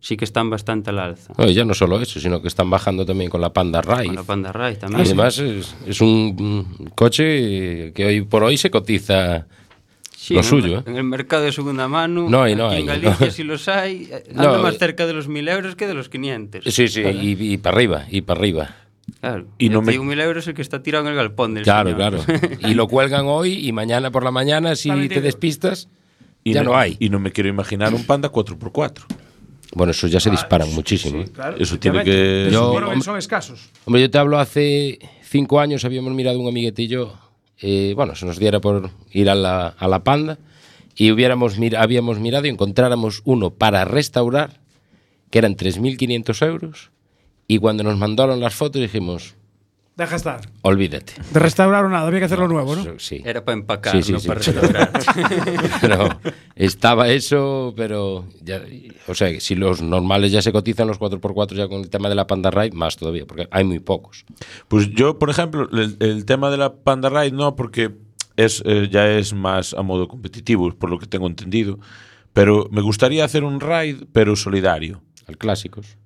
[0.00, 1.32] sí que están bastante al alza.
[1.36, 4.06] No, y ya no solo eso, sino que están bajando también con la Panda Rai.
[4.06, 5.02] Con la Panda Rai Y también.
[5.02, 9.46] además es, es un coche que hoy por hoy se cotiza
[10.30, 10.78] Sí, lo en suyo.
[10.78, 10.82] ¿eh?
[10.86, 13.32] En el mercado de segunda mano, No hay, no aquí hay, en Galicia no.
[13.32, 16.08] si los hay, eh, No, anda más cerca de los 1000 euros que de los
[16.08, 16.64] 500.
[16.72, 18.76] Sí, sí, y, y para arriba, y para arriba.
[19.20, 19.46] Claro.
[19.58, 21.64] Y no no me- 1000 euros es el que está tirado en el galpón del
[21.64, 22.24] Claro, señor.
[22.24, 22.58] claro.
[22.68, 25.88] Y lo cuelgan hoy y mañana por la mañana, si te despistas,
[26.44, 26.96] Y ya no hay.
[27.00, 29.02] Y no me quiero imaginar un Panda 4x4.
[29.74, 31.20] Bueno, eso ya se disparan muchísimo.
[31.22, 31.26] ¿eh?
[31.32, 33.68] Claro, Eso tiene que- Yo- Bueno, son escasos.
[33.84, 37.14] Hombre, yo te hablo hace cinco años, habíamos mirado un amiguete y yo,
[37.94, 40.38] bueno, se nos diera por ir a la, a la panda
[40.96, 44.60] y hubiéramos habíamos mirado y encontráramos uno para restaurar,
[45.30, 46.90] que eran 3.500 euros,
[47.46, 49.34] y cuando nos mandaron las fotos dijimos,
[50.00, 50.40] Deja estar.
[50.62, 51.12] olvídate.
[51.30, 52.98] De restaurar o nada, había que hacerlo nuevo, ¿no?
[52.98, 53.20] Sí.
[53.22, 54.28] Era para empacar, Sí, sí, no sí.
[54.28, 54.90] para restaurar.
[55.82, 56.20] Pero
[56.56, 58.62] estaba eso, pero ya,
[59.08, 62.14] o sea, si los normales ya se cotizan los 4x4 ya con el tema de
[62.14, 64.24] la Panda Ride, más todavía, porque hay muy pocos.
[64.68, 67.90] Pues yo, por ejemplo, el, el tema de la Panda Ride no, porque
[68.36, 71.78] es, eh, ya es más a modo competitivo, por lo que tengo entendido.
[72.32, 75.02] Pero me gustaría hacer un ride, pero solidario.
[75.26, 75.98] Al clásicos.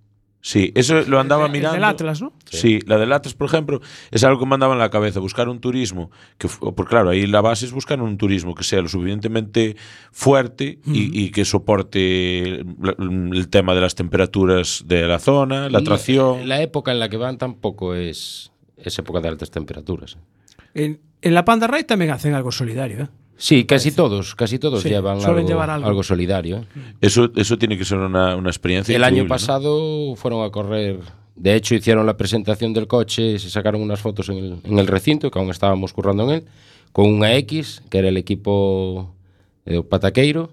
[0.47, 1.75] Sí, eso lo andaba El mirando.
[1.77, 2.35] del Atlas, ¿no?
[2.51, 2.79] Sí.
[2.87, 3.81] la del Atlas, por ejemplo,
[4.11, 7.27] es algo que me andaba en la cabeza, buscar un turismo, que, porque claro, ahí
[7.27, 9.75] la base es buscar un turismo que sea lo suficientemente
[10.13, 12.67] fuerte y, y que soporte el,
[13.33, 16.47] el tema de las temperaturas de la zona, la tracción.
[16.47, 20.19] La época en la que van tampoco es, es época de altas temperaturas.
[20.75, 20.85] ¿eh?
[20.85, 23.09] En, En la Panda Ride también hacen algo solidario, ¿eh?
[23.37, 26.03] Sí, casi todos, casi todos Sí, llevan algo, llevar algo.
[26.03, 26.59] solidario.
[26.59, 26.65] ¿eh?
[27.01, 28.95] Eso, eso tiene que ser una, una experiencia.
[28.95, 29.35] El año increíble, ¿no?
[29.35, 31.01] pasado fueron a correr.
[31.37, 34.87] De hecho, hicieron la presentación del coche, se sacaron unas fotos en el, en el
[34.87, 36.45] recinto, que aún estábamos currando en él,
[36.93, 39.13] con una X, que era el equipo
[39.65, 40.53] de Pataqueiro.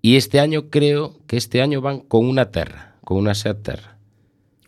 [0.00, 3.96] Y este año creo que este año van con una Terra, con una Seat Terra.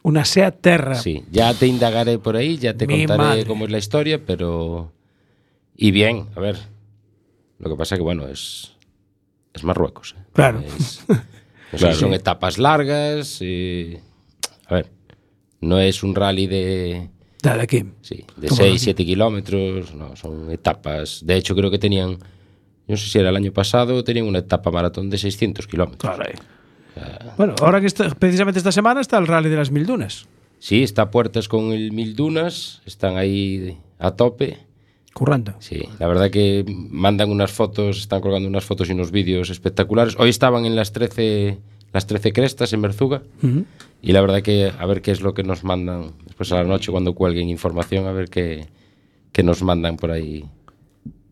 [0.03, 0.97] Una Seat Terra.
[0.97, 3.47] Sí, ya te indagaré por ahí, ya te Mi contaré madre.
[3.47, 4.91] cómo es la historia, pero...
[5.77, 6.57] Y bien, a ver.
[7.65, 8.73] Lo que pasa que, bueno, es,
[9.53, 10.15] es Marruecos.
[10.19, 10.23] ¿eh?
[10.33, 10.61] Claro.
[10.61, 11.23] Es- no sé,
[11.79, 11.95] Claro.
[11.97, 13.41] Son etapas largas.
[13.43, 13.99] y-
[14.67, 14.91] a ver,
[15.61, 17.11] no es un rally de,
[17.43, 17.85] Dale aquí.
[18.03, 18.79] sí, de Toma 6, aquí.
[18.79, 19.95] 7 kilómetros.
[19.95, 21.21] No, son etapas.
[21.27, 22.19] De hecho, creo que tenían,
[22.87, 26.17] no sé si era el año pasado, tenían una etapa maratón de 600 kilómetros.
[27.37, 30.27] Bueno, ahora que está, precisamente esta semana está el Rally de las Mil Dunas.
[30.61, 34.59] Sí, está a puertas con el Mil Dunas, están ahí a tope.
[35.15, 35.55] Currando.
[35.61, 40.17] Sí, la verdad que mandan unas fotos, están colgando unas fotos y unos vídeos espectaculares.
[40.19, 41.59] Hoy estaban en las 13,
[41.93, 43.65] las 13 crestas en Merzuga Ujú.
[44.03, 46.65] y la verdad que a ver qué es lo que nos mandan después a la
[46.65, 48.67] noche cuando cuelguen información, a ver qué,
[49.33, 50.45] qué nos mandan por ahí.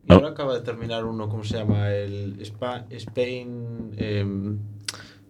[0.08, 1.90] Y ahora acaba de terminar uno, ¿cómo se llama?
[1.90, 3.92] El Spa- Spain.
[3.96, 4.58] em,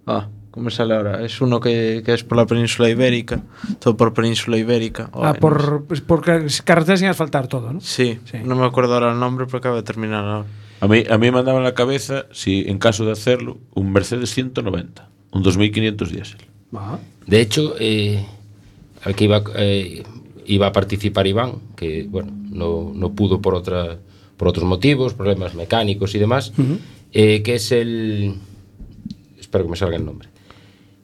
[0.07, 1.25] ah, ¿cómo sale ahora?
[1.25, 3.43] Es uno que, que es por la península ibérica.
[3.79, 5.11] Todo por península ibérica.
[5.15, 7.81] Ah, Ay, no por, pues por car- carreteras sin asfaltar todo, ¿no?
[7.81, 8.21] sé.
[8.25, 10.47] Sí, no me acuerdo ahora el nombre, pero acaba de terminar ahora.
[10.81, 13.93] A mí, a mí me mandaba en la cabeza, si en caso de hacerlo, un
[13.93, 16.39] Mercedes 190, un 2500 diésel.
[17.27, 18.25] De hecho, eh,
[19.05, 20.03] al que iba, eh,
[20.47, 23.99] iba a participar Iván, que bueno, no, no pudo por, otra,
[24.37, 26.53] por otros motivos, problemas mecánicos y demás,
[27.13, 28.35] eh, que es el...
[29.53, 30.31] Espero que me salga el nombre.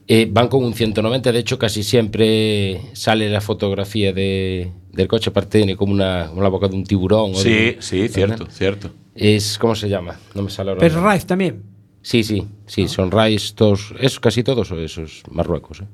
[0.07, 5.29] Eh, van con un 190, de hecho casi siempre sale la fotografía de, del coche,
[5.29, 7.33] aparte tiene como una, como la boca de un tiburón.
[7.35, 8.89] o Sí, de- sí, cierto, cierto.
[9.13, 10.19] Es, ¿cómo se llama?
[10.33, 10.79] No me sale ahora.
[10.79, 11.13] Pero el nombre.
[11.15, 11.61] Ride también.
[12.01, 15.81] Sí, sí, sí, son Rise, todos, es casi todos esos Marruecos.
[15.81, 15.85] ¿eh?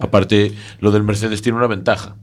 [0.00, 0.50] Aparte,
[0.80, 2.16] lo del Mercedes tiene una ventaja.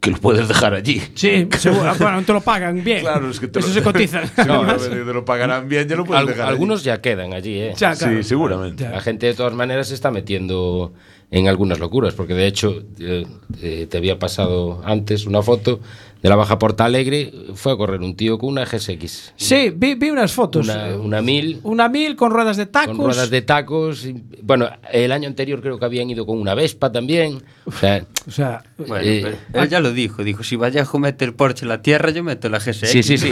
[0.00, 1.02] Que lo puedes dejar allí.
[1.14, 1.88] Sí, seguro.
[1.90, 3.00] Ah, bueno, te lo pagan bien.
[3.00, 4.22] Claro, es que te Eso lo- se cotiza.
[4.46, 6.52] No, no, te lo pagarán bien, ya lo puedes Al- dejar allí.
[6.52, 7.72] algunos ya quedan allí, ¿eh?
[7.76, 8.16] Ya, claro.
[8.18, 8.88] Sí, seguramente.
[8.88, 10.92] La gente de todas maneras se está metiendo
[11.32, 13.26] en algunas locuras, porque de hecho eh,
[13.60, 15.80] eh, te había pasado antes una foto
[16.22, 19.94] de la Baja Porta Alegre, fue a correr un tío con una GSX, Sí, vi,
[19.94, 20.66] vi unas fotos.
[20.66, 22.96] una, una mil, Una mil con ruedas de tacos.
[22.96, 24.04] con ruedas de tacos.
[24.04, 27.42] y- bueno, el año anterior creo que habían ido con una Vespa también.
[27.66, 31.34] O sea, O sea, Bueno, Eh, él ya lo dijo, dijo, si Vallejo mete el
[31.34, 32.90] Porsche en la tierra, yo meto la GSX.
[32.90, 33.28] Sí, sí, sí.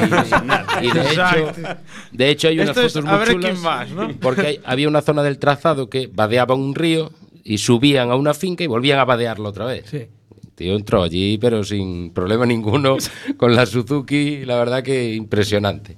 [0.82, 1.24] Y de hecho,
[2.12, 4.09] de hecho hay unas Esto es fotos a muy ver chulas, quién más, ¿no?
[4.20, 7.11] Porque hay- había una zona del trazado que vadeaba un río
[7.43, 9.87] y subían a una finca y volvían a vadearlo otra vez.
[9.91, 10.07] sí.
[10.57, 12.96] Tío entró allí, pero sin problema ninguno,
[13.36, 15.96] con la Suzuki, la verdad que impresionante.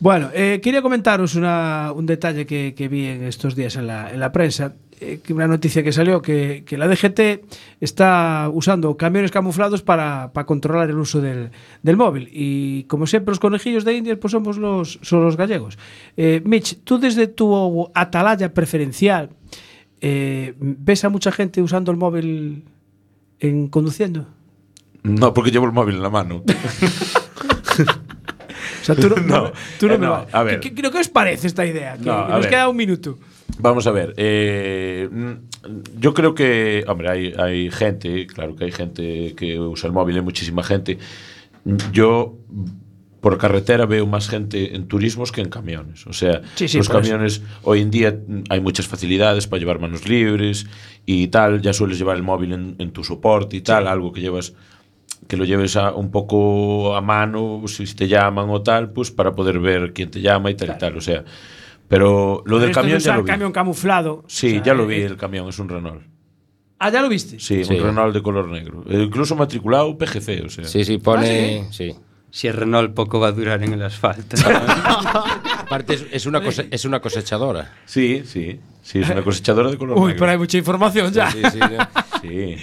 [0.00, 4.10] Bueno, eh, quería comentaros una- un detalle que, que vi en estos días en la,
[4.12, 4.74] en la prensa.
[5.00, 7.44] eh, una noticia que salió que, que la DGT
[7.80, 11.50] está usando camiones camuflados para, para controlar el uso del,
[11.82, 12.28] del móvil.
[12.32, 15.76] Y como siempre, los conejillos de Indias pues somos los, son los gallegos.
[16.16, 19.30] Eh, Mitch, tú desde tu atalaya preferencial,
[20.00, 22.64] ¿ves a mucha gente usando el móvil
[23.42, 24.26] en conduciendo?
[25.02, 26.42] No, porque llevo el móvil en la mano.
[28.80, 30.60] O sea, tú no, No, tú no eh, me a ver.
[30.60, 31.96] ¿Qué, qué- qué os parece esta idea?
[31.96, 33.18] Que No, a nos queda un minuto.
[33.58, 34.12] Vamos a ver.
[34.16, 39.86] eh, mm, yo creo que, hombre, hay, hay gente, claro que hay gente que usa
[39.86, 40.98] el móvil, hay muchísima gente.
[41.92, 42.38] Yo
[43.22, 46.06] por carretera veo más gente en turismos que en camiones.
[46.06, 46.98] O sea, Sí, sí, los eso.
[47.00, 48.18] camiones hoy en día
[48.50, 50.66] hay muchas facilidades para llevar manos libres
[51.06, 51.62] y tal.
[51.62, 54.52] Ya sueles llevar el móvil en, en tu soporte y tal, algo que llevas
[55.28, 59.32] que lo lleves a, un poco a mano, si te llaman o tal, pues para
[59.36, 60.96] poder ver quién te llama y tal y tal.
[60.96, 61.24] O sea,
[61.86, 63.30] pero lo del camión ya usar lo vi.
[63.30, 64.24] camión camuflado.
[64.26, 66.02] Sí, o sea, ya lo eh, vi eh, el camión, es un Renault.
[66.80, 67.38] Ah, ya lo viste.
[67.38, 67.74] Sí, Sí.
[67.74, 68.84] un Renault de color negro.
[68.88, 70.64] Eh, incluso matriculado PGC, o sea.
[70.64, 71.68] Sí, sí, pone.
[71.70, 71.94] sí.
[72.34, 74.36] Si el Renault poco va a durar en el asfalto.
[75.60, 77.72] Aparte, es, es una cose- es una cosechadora.
[77.84, 78.58] Sí, sí.
[78.82, 80.18] Sí, es una cosechadora de color Uy, negro.
[80.20, 81.30] pero hay mucha información ya.
[81.30, 81.58] Sí, sí.
[82.22, 82.56] Sí.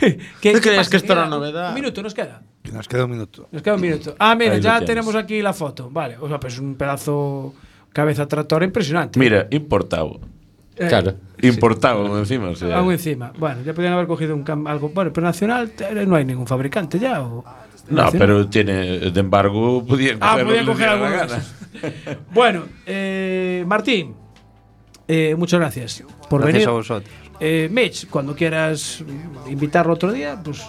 [0.00, 0.90] ¿Qué, ¿Tú qué crees pasa?
[0.90, 1.68] que esto era novedad?
[1.68, 2.42] Un minuto nos queda.
[2.72, 3.48] Nos queda un minuto.
[3.52, 4.16] Nos queda un minuto.
[4.18, 5.88] Ah, mira, Ahí ya tenemos aquí la foto.
[5.88, 7.54] Vale, o sea, pues un pedazo
[7.92, 9.20] cabeza tractora impresionante.
[9.20, 10.18] Mira, importado.
[10.76, 11.14] Eh, Claro.
[11.40, 12.76] Importado encima, o sea.
[12.76, 13.32] Algo encima.
[13.38, 14.88] Bueno, ya podrían haber cogido un algo.
[14.88, 17.22] Bueno, pero nacional eh, no hay ningún fabricante ya.
[17.22, 17.44] o-
[17.88, 21.54] No, pero tiene, de embargo, podían Ah, coger podían coger esos.
[22.32, 24.14] Bueno, eh, Martín,
[25.08, 26.68] eh, muchas gracias por Gracias venir.
[26.68, 27.10] a vosotros.
[27.40, 29.02] Eh, Mitch, cuando quieras
[29.48, 30.62] invitarlo otro día, pues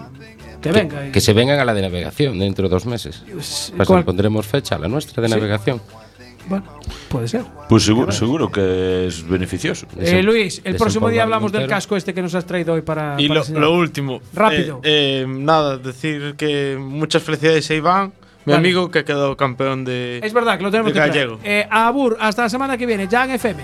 [0.62, 1.12] que venga.
[1.12, 3.24] Que se vengan a la de navegación dentro de dos meses.
[3.32, 3.72] Pues
[4.04, 5.36] pondremos fecha a la nuestra de Sí.
[5.36, 5.82] navegación.
[6.48, 6.66] Bueno,
[7.10, 7.44] puede ser.
[7.68, 9.88] Pues seguro, seguro que es beneficioso.
[9.98, 13.16] Eh, Luis, el próximo día hablamos del casco este que nos has traído hoy para.
[13.18, 14.22] Y para lo, último.
[14.34, 14.82] Rápido.
[14.84, 18.14] Eh, eh, nada, decir que muchas felicidades a Iván,
[18.46, 18.58] mi Vale.
[18.58, 20.20] amigo que quedó campeón de.
[20.24, 21.40] Es verdad que lo tenemos que gallego.
[21.44, 23.64] Eh, Abur, hasta la semana que viene, ya en FM.